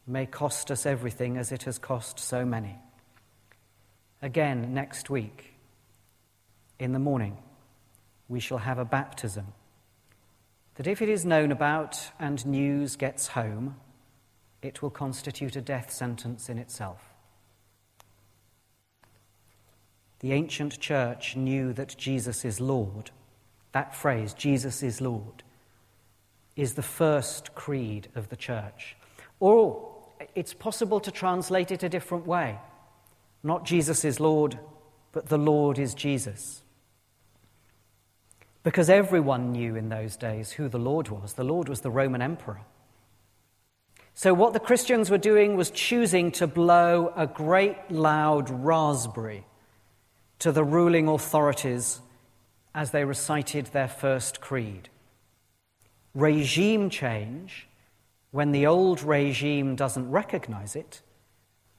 may 0.06 0.26
cost 0.26 0.70
us 0.70 0.84
everything 0.84 1.36
as 1.36 1.52
it 1.52 1.62
has 1.64 1.78
cost 1.78 2.18
so 2.18 2.44
many. 2.44 2.76
Again, 4.20 4.74
next 4.74 5.10
week, 5.10 5.54
in 6.78 6.92
the 6.92 6.98
morning, 6.98 7.38
we 8.28 8.40
shall 8.40 8.58
have 8.58 8.78
a 8.78 8.84
baptism 8.84 9.46
that 10.76 10.86
if 10.86 11.02
it 11.02 11.08
is 11.08 11.24
known 11.24 11.52
about 11.52 12.10
and 12.18 12.44
news 12.46 12.96
gets 12.96 13.28
home, 13.28 13.76
it 14.62 14.80
will 14.80 14.90
constitute 14.90 15.56
a 15.56 15.60
death 15.60 15.90
sentence 15.90 16.48
in 16.48 16.58
itself. 16.58 17.12
The 20.20 20.32
ancient 20.32 20.78
church 20.78 21.36
knew 21.36 21.72
that 21.72 21.96
Jesus 21.98 22.44
is 22.44 22.60
Lord. 22.60 23.10
That 23.72 23.94
phrase, 23.94 24.32
Jesus 24.34 24.82
is 24.82 25.00
Lord, 25.00 25.42
is 26.54 26.74
the 26.74 26.82
first 26.82 27.54
creed 27.54 28.08
of 28.14 28.28
the 28.28 28.36
church. 28.36 28.96
Or 29.40 29.98
it's 30.36 30.54
possible 30.54 31.00
to 31.00 31.10
translate 31.10 31.72
it 31.72 31.82
a 31.82 31.88
different 31.88 32.26
way. 32.26 32.58
Not 33.42 33.64
Jesus 33.64 34.04
is 34.04 34.20
Lord, 34.20 34.58
but 35.10 35.28
the 35.28 35.38
Lord 35.38 35.78
is 35.78 35.94
Jesus. 35.94 36.62
Because 38.62 38.88
everyone 38.88 39.50
knew 39.50 39.74
in 39.74 39.88
those 39.88 40.16
days 40.16 40.52
who 40.52 40.68
the 40.68 40.78
Lord 40.78 41.08
was. 41.08 41.32
The 41.32 41.42
Lord 41.42 41.68
was 41.68 41.80
the 41.80 41.90
Roman 41.90 42.22
emperor. 42.22 42.60
So, 44.14 44.34
what 44.34 44.52
the 44.52 44.60
Christians 44.60 45.10
were 45.10 45.18
doing 45.18 45.56
was 45.56 45.70
choosing 45.70 46.32
to 46.32 46.46
blow 46.46 47.12
a 47.16 47.26
great 47.26 47.90
loud 47.90 48.50
raspberry 48.50 49.46
to 50.38 50.52
the 50.52 50.64
ruling 50.64 51.08
authorities 51.08 52.00
as 52.74 52.90
they 52.90 53.04
recited 53.04 53.66
their 53.66 53.88
first 53.88 54.40
creed. 54.40 54.88
Regime 56.14 56.90
change, 56.90 57.68
when 58.32 58.52
the 58.52 58.66
old 58.66 59.02
regime 59.02 59.76
doesn't 59.76 60.10
recognize 60.10 60.76
it, 60.76 61.00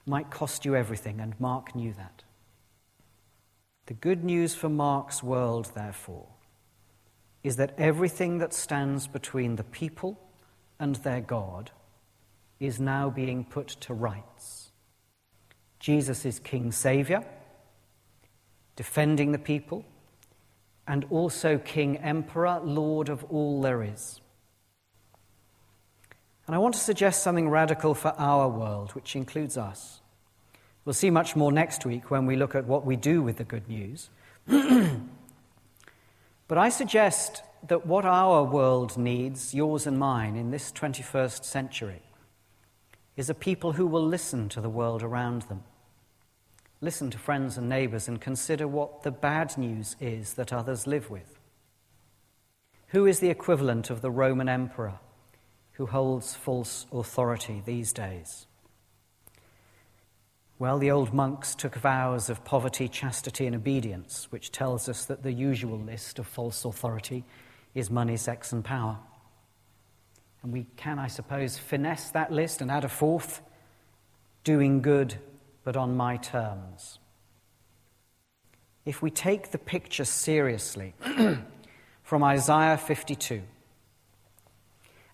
might 0.06 0.32
cost 0.32 0.66
you 0.66 0.76
everything, 0.76 1.20
and 1.20 1.40
Mark 1.40 1.76
knew 1.76 1.94
that. 1.94 2.24
The 3.86 3.94
good 3.94 4.24
news 4.24 4.56
for 4.56 4.70
Mark's 4.70 5.22
world, 5.22 5.72
therefore, 5.76 6.28
is 7.44 7.58
that 7.58 7.76
everything 7.78 8.40
that 8.40 8.54
stands 8.54 9.08
between 9.08 9.56
the 9.56 9.64
people 9.64 10.20
and 10.80 10.96
their 10.98 11.22
God 11.22 11.72
is 12.64 12.80
now 12.80 13.10
being 13.10 13.44
put 13.44 13.68
to 13.68 13.94
rights. 13.94 14.72
Jesus 15.80 16.26
is 16.26 16.40
King 16.40 16.72
Saviour, 16.72 17.26
defending 18.78 19.34
the 19.34 19.38
people, 19.38 19.84
and 20.88 21.06
also 21.10 21.58
King 21.58 21.98
Emperor, 21.98 22.62
Lord 22.64 23.10
of 23.10 23.26
all 23.26 23.62
there 23.62 23.84
is. 23.84 24.22
And 26.48 26.56
I 26.56 26.60
want 26.60 26.74
to 26.76 26.80
suggest 26.80 27.22
something 27.22 27.50
radical 27.50 27.94
for 27.94 28.14
our 28.18 28.48
world, 28.48 28.92
which 28.92 29.16
includes 29.16 29.58
us. 29.58 30.00
We'll 30.86 30.94
see 30.94 31.10
much 31.10 31.36
more 31.36 31.52
next 31.52 31.86
week 31.86 32.12
when 32.12 32.26
we 32.26 32.38
look 32.38 32.56
at 32.56 32.66
what 32.66 32.86
we 32.86 32.96
do 32.96 33.22
with 33.22 33.38
the 33.38 33.44
good 33.44 33.68
news. 33.68 34.10
but 34.48 34.98
I 36.58 36.70
suggest 36.70 37.44
that 37.68 37.86
what 37.86 38.06
our 38.06 38.46
world 38.46 38.98
needs, 38.98 39.54
yours 39.54 39.86
and 39.86 40.00
mine, 40.00 40.38
in 40.38 40.52
this 40.52 40.72
21st 40.72 41.44
century, 41.44 42.02
is 43.16 43.30
a 43.30 43.36
people 43.36 43.74
who 43.74 43.86
will 43.86 44.06
listen 44.06 44.50
to 44.50 44.62
the 44.62 44.70
world 44.70 45.04
around 45.04 45.44
them. 45.44 45.64
Listen 46.82 47.10
to 47.12 47.18
friends 47.18 47.58
and 47.58 47.70
neighbours 47.70 48.08
and 48.08 48.20
consider 48.20 48.68
what 48.68 49.04
the 49.04 49.12
bad 49.12 49.58
news 49.58 49.96
is 50.02 50.34
that 50.34 50.52
others 50.52 50.88
live 50.88 51.10
with. 51.10 51.40
Who 52.88 53.06
is 53.06 53.20
the 53.20 53.30
equivalent 53.30 53.90
of 53.90 54.02
the 54.02 54.12
Roman 54.12 54.50
emperor 54.50 55.00
who 55.74 55.86
holds 55.86 56.36
false 56.36 56.86
authority 56.92 57.62
these 57.66 57.94
days? 57.94 58.46
Well, 60.60 60.78
the 60.78 60.92
old 60.92 61.14
monks 61.14 61.56
took 61.56 61.76
vows 61.76 62.30
of 62.30 62.46
poverty, 62.46 62.88
chastity, 62.88 63.48
and 63.48 63.56
obedience, 63.56 64.28
which 64.30 64.52
tells 64.52 64.88
us 64.88 65.06
that 65.06 65.24
the 65.24 65.34
usual 65.34 65.78
list 65.80 66.20
of 66.20 66.28
false 66.28 66.64
authority 66.64 67.24
is 67.74 67.90
money, 67.90 68.18
sex, 68.18 68.52
and 68.52 68.64
power. 68.64 69.00
And 70.44 70.52
we 70.52 70.66
can, 70.76 71.00
I 71.00 71.08
suppose, 71.08 71.58
finesse 71.58 72.12
that 72.12 72.32
list 72.32 72.62
and 72.62 72.70
add 72.70 72.84
a 72.84 72.90
fourth 72.90 73.42
doing 74.44 74.82
good, 74.82 75.16
but 75.64 75.78
on 75.78 75.96
my 75.96 76.18
terms. 76.18 77.00
If 78.86 79.02
we 79.02 79.10
take 79.10 79.52
the 79.52 79.58
picture 79.58 80.04
seriously 80.04 80.94
from 82.04 82.24
Isaiah 82.24 82.78
52 82.78 83.42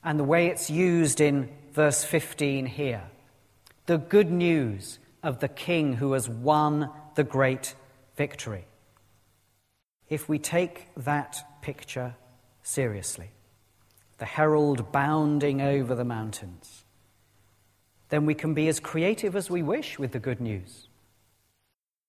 and 0.04 0.20
the 0.20 0.24
way 0.24 0.48
it's 0.48 0.72
used 0.72 1.22
in 1.22 1.50
verse 1.74 2.04
15 2.04 2.66
here, 2.66 3.04
the 3.86 4.00
good 4.00 4.32
news 4.32 4.98
of 5.22 5.40
the 5.40 5.48
King 5.48 5.94
who 5.94 6.14
has 6.14 6.28
won 6.28 6.90
the 7.14 7.24
great 7.24 7.76
victory. 8.16 8.66
If 10.10 10.28
we 10.28 10.40
take 10.40 10.88
that 10.98 11.62
picture 11.62 12.16
seriously, 12.64 13.30
the 14.20 14.26
herald 14.26 14.92
bounding 14.92 15.62
over 15.62 15.96
the 15.96 16.06
mountains, 16.06 16.84
then 18.10 18.26
we 18.26 18.34
can 18.34 18.54
be 18.54 18.68
as 18.68 18.80
creative 18.80 19.36
as 19.36 19.50
we 19.50 19.64
wish 19.64 19.98
with 19.98 20.12
the 20.12 20.20
good 20.20 20.40
news. 20.40 20.88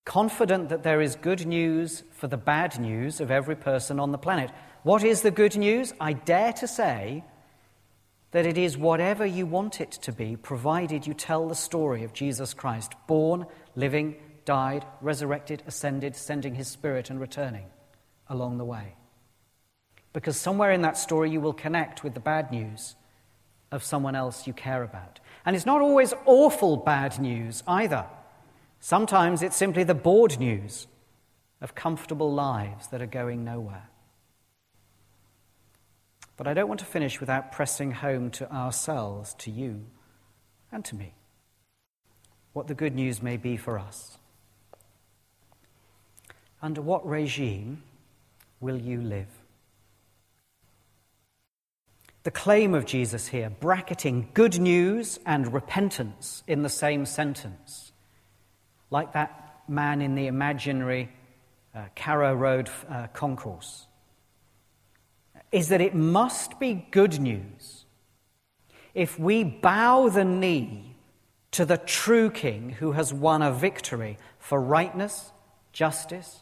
Confident 0.05 0.69
that 0.71 0.83
there 0.83 1.01
is 1.01 1.15
good 1.15 1.47
news 1.47 2.03
for 2.13 2.27
the 2.27 2.37
bad 2.37 2.79
news 2.81 3.21
of 3.21 3.31
every 3.31 3.57
person 3.57 4.01
on 4.01 4.13
the 4.13 4.19
planet. 4.19 4.51
What 4.83 5.05
is 5.05 5.23
the 5.23 5.31
good 5.31 5.57
news? 5.57 5.93
I 6.01 6.15
dare 6.15 6.53
to 6.55 6.67
say 6.67 7.23
that 8.33 8.47
it 8.47 8.57
is 8.57 8.79
whatever 8.79 9.27
you 9.27 9.45
want 9.47 9.81
it 9.81 9.91
to 9.91 10.13
be, 10.13 10.37
provided 10.37 11.07
you 11.07 11.15
tell 11.15 11.49
the 11.49 11.55
story 11.55 12.05
of 12.05 12.13
Jesus 12.13 12.55
Christ, 12.55 12.93
born, 13.07 13.47
living, 13.77 14.17
died, 14.45 14.85
resurrected, 15.01 15.63
ascended, 15.67 16.17
sending 16.17 16.55
his 16.55 16.69
Spirit, 16.69 17.11
and 17.11 17.21
returning 17.21 17.67
along 18.29 18.59
the 18.59 18.65
way. 18.65 18.95
Because 20.13 20.37
somewhere 20.37 20.73
in 20.73 20.83
that 20.83 20.99
story 20.99 21.31
you 21.31 21.41
will 21.41 21.53
connect 21.53 22.03
with 22.03 22.15
the 22.15 22.21
bad 22.21 22.51
news 22.51 22.97
of 23.71 23.85
someone 23.85 24.17
else 24.17 24.47
you 24.47 24.53
care 24.53 24.83
about. 24.83 25.21
And 25.47 25.55
it's 25.55 25.67
not 25.67 25.81
always 25.81 26.13
awful 26.27 26.77
bad 26.77 27.19
news 27.19 27.63
either. 27.67 28.07
Sometimes 28.81 29.43
it's 29.43 29.57
simply 29.57 29.85
the 29.85 29.95
bored 29.95 30.39
news 30.39 30.87
of 31.61 31.75
comfortable 31.75 32.33
lives 32.33 32.89
that 32.89 33.03
are 33.03 33.07
going 33.07 33.45
nowhere. 33.45 33.89
But 36.37 36.49
I 36.49 36.55
don't 36.55 36.69
want 36.69 36.81
to 36.81 36.87
finish 36.87 37.21
without 37.21 37.53
pressing 37.53 37.93
home 37.93 38.31
to 38.33 38.51
ourselves, 38.51 39.35
to 39.41 39.51
you, 39.51 39.85
and 40.73 40.85
to 40.87 40.97
me, 40.97 41.13
what 42.55 42.67
the 42.67 42.75
good 42.75 42.95
news 42.95 43.23
may 43.23 43.37
be 43.37 43.57
for 43.59 43.79
us. 43.79 44.17
Under 46.63 46.81
what 46.81 47.07
regime 47.07 47.83
will 48.59 48.79
you 48.79 49.01
live? 49.03 49.29
The 52.23 52.31
claim 52.31 52.75
of 52.75 52.85
Jesus 52.85 53.29
here, 53.29 53.51
bracketing 53.51 54.29
good 54.35 54.59
news 54.59 55.19
and 55.25 55.53
repentance 55.53 56.43
in 56.47 56.63
the 56.63 56.69
same 56.69 57.07
sentence, 57.07 57.93
like 58.91 59.13
that 59.13 59.63
man 59.69 60.03
in 60.03 60.15
the 60.15 60.27
imaginary 60.27 61.11
uh, 61.75 61.85
Carrow 61.95 62.35
Road 62.35 62.69
uh, 62.89 63.07
concourse, 63.09 63.87
is 65.51 65.69
that 65.69 65.81
it 65.81 65.95
must 65.95 66.61
be 66.61 66.87
good 66.91 67.19
news 67.21 67.85
if 68.95 69.19
we 69.19 69.45
bow 69.45 70.09
the 70.09 70.25
knee 70.25 70.97
to 71.53 71.65
the 71.65 71.79
true 71.79 72.31
King 72.31 72.71
who 72.71 72.93
has 72.93 73.13
won 73.13 73.43
a 73.43 73.53
victory 73.53 74.19
for 74.39 74.61
rightness, 74.61 75.33
justice, 75.73 76.41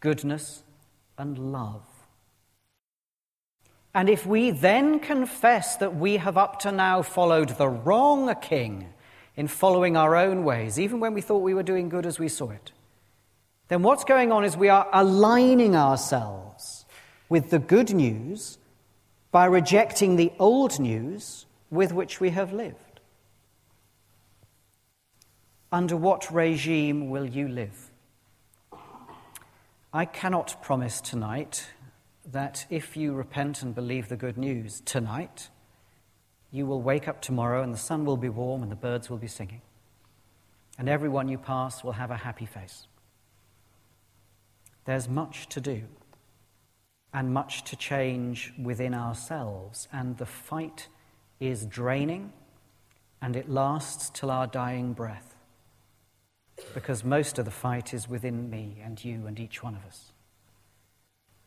goodness, 0.00 0.62
and 1.16 1.52
love. 1.52 1.89
And 3.94 4.08
if 4.08 4.24
we 4.24 4.50
then 4.50 5.00
confess 5.00 5.76
that 5.76 5.96
we 5.96 6.18
have 6.18 6.38
up 6.38 6.60
to 6.60 6.72
now 6.72 7.02
followed 7.02 7.50
the 7.50 7.68
wrong 7.68 8.32
king 8.40 8.92
in 9.36 9.48
following 9.48 9.96
our 9.96 10.14
own 10.14 10.44
ways, 10.44 10.78
even 10.78 11.00
when 11.00 11.12
we 11.12 11.20
thought 11.20 11.38
we 11.38 11.54
were 11.54 11.62
doing 11.62 11.88
good 11.88 12.06
as 12.06 12.18
we 12.18 12.28
saw 12.28 12.50
it, 12.50 12.72
then 13.68 13.82
what's 13.82 14.04
going 14.04 14.30
on 14.32 14.44
is 14.44 14.56
we 14.56 14.68
are 14.68 14.88
aligning 14.92 15.74
ourselves 15.74 16.84
with 17.28 17.50
the 17.50 17.58
good 17.58 17.92
news 17.92 18.58
by 19.30 19.44
rejecting 19.44 20.16
the 20.16 20.32
old 20.38 20.78
news 20.78 21.46
with 21.70 21.92
which 21.92 22.20
we 22.20 22.30
have 22.30 22.52
lived. 22.52 23.00
Under 25.72 25.96
what 25.96 26.32
regime 26.32 27.10
will 27.10 27.26
you 27.26 27.48
live? 27.48 27.90
I 29.92 30.04
cannot 30.04 30.62
promise 30.62 31.00
tonight 31.00 31.66
that 32.32 32.66
if 32.70 32.96
you 32.96 33.12
repent 33.12 33.62
and 33.62 33.74
believe 33.74 34.08
the 34.08 34.16
good 34.16 34.36
news 34.36 34.80
tonight, 34.84 35.48
you 36.50 36.66
will 36.66 36.82
wake 36.82 37.08
up 37.08 37.20
tomorrow 37.20 37.62
and 37.62 37.72
the 37.72 37.78
sun 37.78 38.04
will 38.04 38.16
be 38.16 38.28
warm 38.28 38.62
and 38.62 38.70
the 38.70 38.76
birds 38.76 39.08
will 39.08 39.18
be 39.18 39.26
singing. 39.26 39.62
And 40.78 40.88
everyone 40.88 41.28
you 41.28 41.38
pass 41.38 41.84
will 41.84 41.92
have 41.92 42.10
a 42.10 42.16
happy 42.16 42.46
face. 42.46 42.86
There's 44.84 45.08
much 45.08 45.48
to 45.50 45.60
do 45.60 45.82
and 47.12 47.32
much 47.32 47.64
to 47.64 47.76
change 47.76 48.52
within 48.62 48.94
ourselves, 48.94 49.88
and 49.92 50.16
the 50.18 50.26
fight 50.26 50.86
is 51.40 51.66
draining 51.66 52.32
and 53.20 53.36
it 53.36 53.50
lasts 53.50 54.10
till 54.10 54.30
our 54.30 54.46
dying 54.46 54.92
breath. 54.92 55.34
Because 56.74 57.04
most 57.04 57.38
of 57.38 57.44
the 57.44 57.50
fight 57.50 57.92
is 57.92 58.08
within 58.08 58.48
me 58.48 58.80
and 58.82 59.02
you 59.02 59.26
and 59.26 59.38
each 59.40 59.62
one 59.62 59.74
of 59.74 59.84
us. 59.84 60.12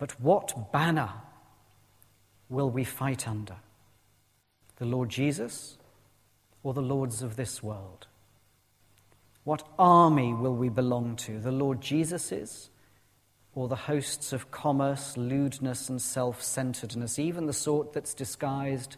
But 0.03 0.19
what 0.19 0.73
banner 0.73 1.13
will 2.49 2.69
we 2.69 2.83
fight 2.83 3.25
under? 3.25 3.55
The 4.75 4.83
Lord 4.83 5.07
Jesus 5.07 5.77
or 6.61 6.73
the 6.73 6.81
lords 6.81 7.21
of 7.21 7.37
this 7.37 7.63
world? 7.63 8.07
What 9.45 9.65
army 9.79 10.33
will 10.33 10.57
we 10.57 10.67
belong 10.67 11.15
to? 11.23 11.39
The 11.39 11.53
Lord 11.53 11.79
Jesus's 11.79 12.69
or 13.55 13.69
the 13.69 13.77
hosts 13.77 14.33
of 14.33 14.51
commerce, 14.51 15.15
lewdness, 15.15 15.87
and 15.87 16.01
self 16.01 16.43
centeredness, 16.43 17.17
even 17.17 17.45
the 17.45 17.53
sort 17.53 17.93
that's 17.93 18.13
disguised 18.13 18.97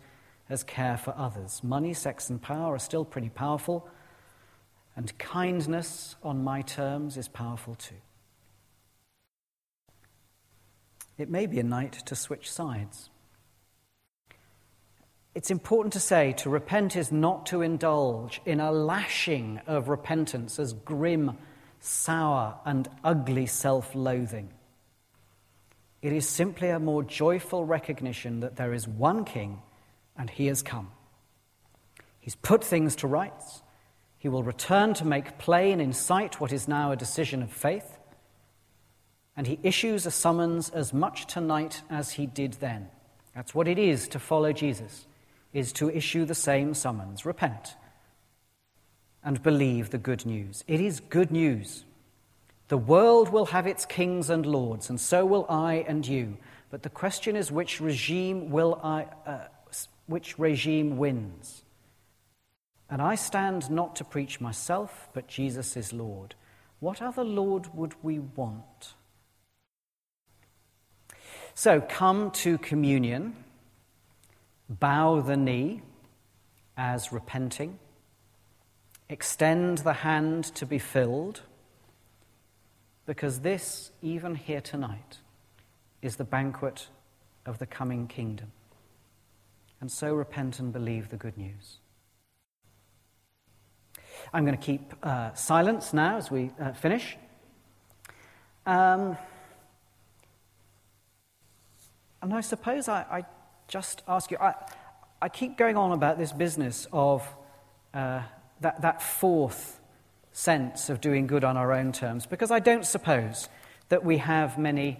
as 0.49 0.63
care 0.63 0.97
for 0.97 1.13
others? 1.15 1.63
Money, 1.63 1.93
sex, 1.93 2.31
and 2.31 2.41
power 2.41 2.73
are 2.73 2.79
still 2.79 3.05
pretty 3.05 3.29
powerful, 3.29 3.87
and 4.95 5.15
kindness 5.19 6.15
on 6.23 6.43
my 6.43 6.63
terms 6.63 7.15
is 7.15 7.27
powerful 7.27 7.75
too. 7.75 7.93
It 11.17 11.29
may 11.29 11.45
be 11.45 11.59
a 11.59 11.63
night 11.63 11.93
to 12.05 12.15
switch 12.15 12.51
sides. 12.51 13.09
It's 15.33 15.51
important 15.51 15.93
to 15.93 15.99
say 15.99 16.33
to 16.37 16.49
repent 16.49 16.95
is 16.95 17.11
not 17.11 17.45
to 17.47 17.61
indulge 17.61 18.41
in 18.45 18.59
a 18.59 18.71
lashing 18.71 19.59
of 19.67 19.89
repentance 19.89 20.59
as 20.59 20.73
grim, 20.73 21.37
sour, 21.79 22.57
and 22.65 22.87
ugly 23.03 23.45
self 23.45 23.93
loathing. 23.95 24.49
It 26.01 26.13
is 26.13 26.27
simply 26.27 26.69
a 26.69 26.79
more 26.79 27.03
joyful 27.03 27.65
recognition 27.65 28.41
that 28.41 28.55
there 28.55 28.73
is 28.73 28.87
one 28.87 29.25
king 29.25 29.61
and 30.17 30.29
he 30.29 30.47
has 30.47 30.61
come. 30.61 30.91
He's 32.19 32.35
put 32.35 32.63
things 32.63 32.95
to 32.97 33.07
rights. 33.07 33.61
He 34.17 34.29
will 34.29 34.43
return 34.43 34.93
to 34.95 35.05
make 35.05 35.37
plain 35.37 35.79
in 35.79 35.93
sight 35.93 36.39
what 36.39 36.51
is 36.51 36.67
now 36.67 36.91
a 36.91 36.95
decision 36.95 37.43
of 37.43 37.51
faith 37.51 37.94
and 39.37 39.47
he 39.47 39.59
issues 39.63 40.05
a 40.05 40.11
summons 40.11 40.69
as 40.69 40.93
much 40.93 41.27
tonight 41.27 41.81
as 41.89 42.11
he 42.11 42.25
did 42.25 42.53
then. 42.53 42.87
That's 43.33 43.53
what 43.53 43.67
it 43.67 43.77
is 43.77 44.07
to 44.09 44.19
follow 44.19 44.53
Jesus, 44.53 45.05
is 45.53 45.73
to 45.73 45.89
issue 45.89 46.25
the 46.25 46.35
same 46.35 46.73
summons. 46.73 47.25
Repent 47.25 47.75
and 49.23 49.41
believe 49.41 49.89
the 49.89 49.97
good 49.97 50.25
news. 50.25 50.63
It 50.67 50.79
is 50.79 50.99
good 50.99 51.31
news. 51.31 51.83
The 52.67 52.77
world 52.77 53.29
will 53.29 53.47
have 53.47 53.67
its 53.67 53.85
kings 53.85 54.29
and 54.29 54.45
lords, 54.45 54.89
and 54.89 54.99
so 54.99 55.25
will 55.25 55.45
I 55.49 55.85
and 55.87 56.07
you. 56.07 56.37
But 56.69 56.83
the 56.83 56.89
question 56.89 57.35
is 57.35 57.51
which 57.51 57.81
regime 57.81 58.49
will 58.49 58.79
I, 58.83 59.07
uh, 59.25 59.47
which 60.07 60.39
regime 60.39 60.97
wins? 60.97 61.63
And 62.89 63.01
I 63.01 63.15
stand 63.15 63.69
not 63.69 63.95
to 63.97 64.03
preach 64.03 64.39
myself, 64.39 65.09
but 65.13 65.27
Jesus 65.27 65.75
is 65.75 65.91
Lord. 65.91 66.35
What 66.79 67.01
other 67.01 67.23
Lord 67.23 67.73
would 67.73 67.95
we 68.03 68.19
want? 68.19 68.93
So 71.57 71.79
come 71.79 72.31
to 72.31 72.57
communion, 72.57 73.33
bow 74.67 75.21
the 75.21 75.37
knee 75.37 75.81
as 76.75 77.13
repenting, 77.13 77.79
extend 79.07 79.77
the 79.79 79.93
hand 79.93 80.43
to 80.55 80.65
be 80.65 80.79
filled, 80.79 81.43
because 83.05 83.39
this, 83.39 83.91
even 84.01 84.35
here 84.35 84.59
tonight, 84.59 85.19
is 86.01 86.17
the 86.17 86.25
banquet 86.25 86.87
of 87.45 87.57
the 87.59 87.65
coming 87.65 88.07
kingdom. 88.07 88.51
And 89.79 89.89
so 89.89 90.13
repent 90.13 90.59
and 90.59 90.73
believe 90.73 91.09
the 91.09 91.15
good 91.15 91.37
news. 91.37 91.77
I'm 94.33 94.43
going 94.43 94.57
to 94.57 94.63
keep 94.63 94.93
uh, 95.03 95.33
silence 95.35 95.93
now 95.93 96.17
as 96.17 96.29
we 96.29 96.51
uh, 96.59 96.73
finish. 96.73 97.15
Um, 98.65 99.17
and 102.25 102.33
I 102.33 102.41
suppose 102.41 102.89
I, 102.89 103.01
I 103.01 103.25
just 103.67 104.01
ask 104.07 104.31
you, 104.31 104.37
I, 104.39 104.55
I, 105.21 105.29
keep 105.29 105.59
going 105.59 105.77
on 105.77 105.91
about 105.91 106.17
this 106.17 106.31
business 106.31 106.87
of 106.91 107.23
uh, 107.93 108.23
that, 108.61 108.81
that 108.81 109.03
fourth 109.03 109.79
sense 110.31 110.89
of 110.89 111.01
doing 111.01 111.27
good 111.27 111.43
on 111.43 111.55
our 111.55 111.71
own 111.71 111.91
terms, 111.91 112.25
because 112.25 112.49
I 112.49 112.57
don't 112.57 112.83
suppose 112.83 113.47
that 113.89 114.03
we 114.03 114.17
have 114.17 114.57
many 114.57 114.99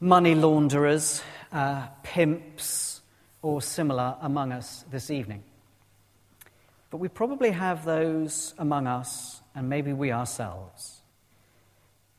money 0.00 0.34
launderers, 0.34 1.22
uh, 1.52 1.88
pimps, 2.02 3.02
or 3.42 3.60
similar 3.60 4.16
among 4.22 4.50
us 4.50 4.86
this 4.90 5.10
evening. 5.10 5.42
But 6.90 7.00
we 7.00 7.08
probably 7.08 7.50
have 7.50 7.84
those 7.84 8.54
among 8.56 8.86
us, 8.86 9.42
and 9.54 9.68
maybe 9.68 9.92
we 9.92 10.10
ourselves, 10.10 11.02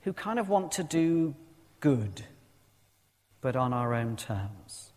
who 0.01 0.13
kind 0.13 0.37
of 0.37 0.47
want 0.47 0.73
to 0.73 0.83
do 0.83 1.33
good 1.79 2.23
but 3.45 3.55
on 3.55 3.73
our 3.73 3.93
own 3.93 4.15
terms, 4.15 4.91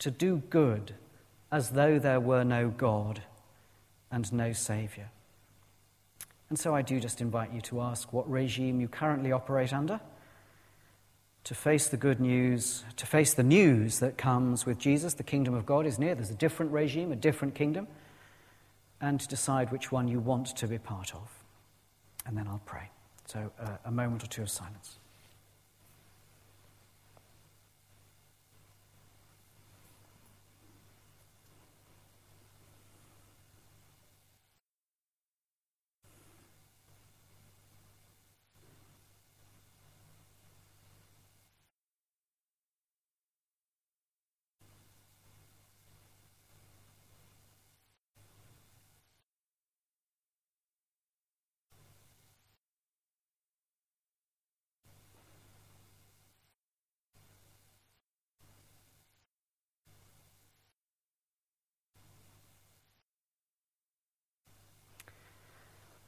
to 0.00 0.10
do 0.10 0.42
good 0.50 0.96
as 1.52 1.70
though 1.70 1.96
there 1.96 2.18
were 2.18 2.42
no 2.42 2.68
God 2.68 3.22
and 4.10 4.32
no 4.32 4.52
Saviour. 4.52 5.12
And 6.48 6.58
so 6.58 6.74
I 6.74 6.82
do 6.82 6.98
just 6.98 7.20
invite 7.20 7.52
you 7.52 7.60
to 7.60 7.82
ask 7.82 8.12
what 8.12 8.28
regime 8.28 8.80
you 8.80 8.88
currently 8.88 9.30
operate 9.30 9.72
under, 9.72 10.00
to 11.44 11.54
face 11.54 11.86
the 11.86 11.96
good 11.96 12.18
news, 12.18 12.82
to 12.96 13.06
face 13.06 13.32
the 13.32 13.44
news 13.44 14.00
that 14.00 14.18
comes 14.18 14.66
with 14.66 14.76
Jesus. 14.76 15.14
The 15.14 15.22
kingdom 15.22 15.54
of 15.54 15.64
God 15.64 15.86
is 15.86 15.96
near. 15.96 16.16
There's 16.16 16.30
a 16.30 16.34
different 16.34 16.72
regime, 16.72 17.12
a 17.12 17.16
different 17.16 17.54
kingdom, 17.54 17.86
and 19.00 19.20
to 19.20 19.28
decide 19.28 19.70
which 19.70 19.92
one 19.92 20.08
you 20.08 20.18
want 20.18 20.48
to 20.56 20.66
be 20.66 20.78
part 20.78 21.14
of. 21.14 21.30
And 22.26 22.36
then 22.36 22.48
I'll 22.48 22.62
pray. 22.66 22.90
So 23.26 23.52
uh, 23.60 23.76
a 23.84 23.92
moment 23.92 24.24
or 24.24 24.26
two 24.26 24.42
of 24.42 24.50
silence. 24.50 24.96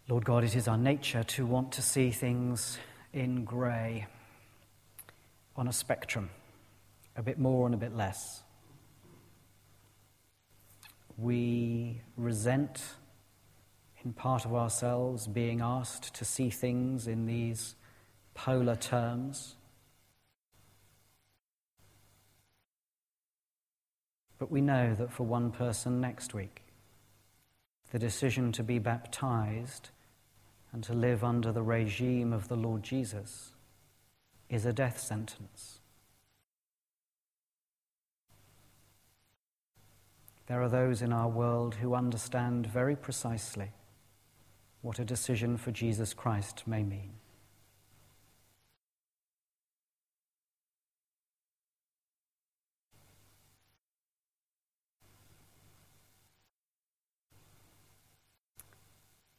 Lord 0.09 0.25
God, 0.25 0.45
it 0.45 0.55
is 0.55 0.69
our 0.69 0.79
nature 0.79 1.25
to 1.25 1.45
want 1.45 1.73
to 1.73 1.83
see 1.83 2.13
things 2.13 2.79
in 3.13 3.45
grey, 3.45 4.07
on 5.57 5.67
a 5.67 5.73
spectrum, 5.73 6.31
a 7.17 7.23
bit 7.23 7.41
more 7.41 7.67
and 7.67 7.75
a 7.75 7.79
bit 7.79 7.93
less. 7.93 8.45
We 11.19 12.03
resent 12.17 12.81
in 14.05 14.13
part 14.13 14.45
of 14.45 14.55
ourselves 14.55 15.27
being 15.27 15.61
asked 15.61 16.15
to 16.15 16.25
see 16.25 16.51
things 16.51 17.09
in 17.09 17.27
these 17.27 17.75
polar 18.33 18.77
terms. 18.77 19.57
But 24.39 24.53
we 24.53 24.61
know 24.61 24.95
that 24.95 25.11
for 25.11 25.25
one 25.25 25.51
person 25.51 26.01
next 26.01 26.33
week, 26.33 26.63
the 27.91 27.99
decision 27.99 28.53
to 28.53 28.63
be 28.63 28.79
baptized 28.79 29.91
and 30.77 30.85
to 30.85 30.93
live 30.93 31.25
under 31.25 31.53
the 31.53 31.63
regime 31.63 32.35
of 32.35 32.49
the 32.49 32.55
Lord 32.55 32.83
Jesus 32.83 33.55
is 34.51 34.67
a 34.67 34.75
death 34.75 35.01
sentence. 35.01 35.81
There 40.49 40.63
are 40.63 40.69
those 40.69 41.01
in 41.01 41.15
our 41.15 41.31
world 41.31 41.77
who 41.77 41.95
understand 41.95 42.67
very 42.67 42.95
precisely 42.95 43.71
what 44.83 44.99
a 44.99 45.05
decision 45.07 45.57
for 45.57 45.71
Jesus 45.71 46.13
Christ 46.13 46.65
may 46.67 46.83
mean. 46.83 47.15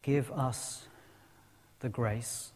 Give 0.01 0.31
us 0.31 0.87
the 1.87 1.93
grace 1.93 2.51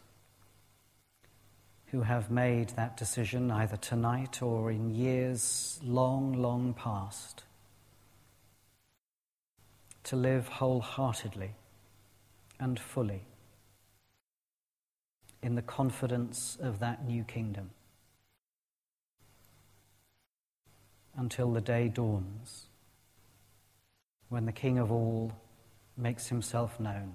who 1.86 2.02
have 2.02 2.30
made 2.30 2.68
that 2.76 2.98
decision 2.98 3.50
either 3.50 3.78
tonight 3.78 4.42
or 4.42 4.70
in 4.70 4.94
years 4.94 5.80
long, 5.82 6.34
long 6.34 6.74
past 6.74 7.44
to 10.04 10.14
live 10.14 10.48
wholeheartedly 10.48 11.52
and 12.60 12.78
fully 12.78 13.22
in 15.42 15.54
the 15.54 15.62
confidence 15.62 16.58
of 16.60 16.78
that 16.80 17.06
new 17.06 17.24
kingdom 17.24 17.70
until 21.16 21.50
the 21.50 21.62
day 21.62 21.88
dawns 21.88 22.66
when 24.28 24.44
the 24.44 24.52
King 24.52 24.78
of 24.78 24.92
all 24.92 25.32
makes 25.96 26.28
himself 26.28 26.78
known. 26.78 27.14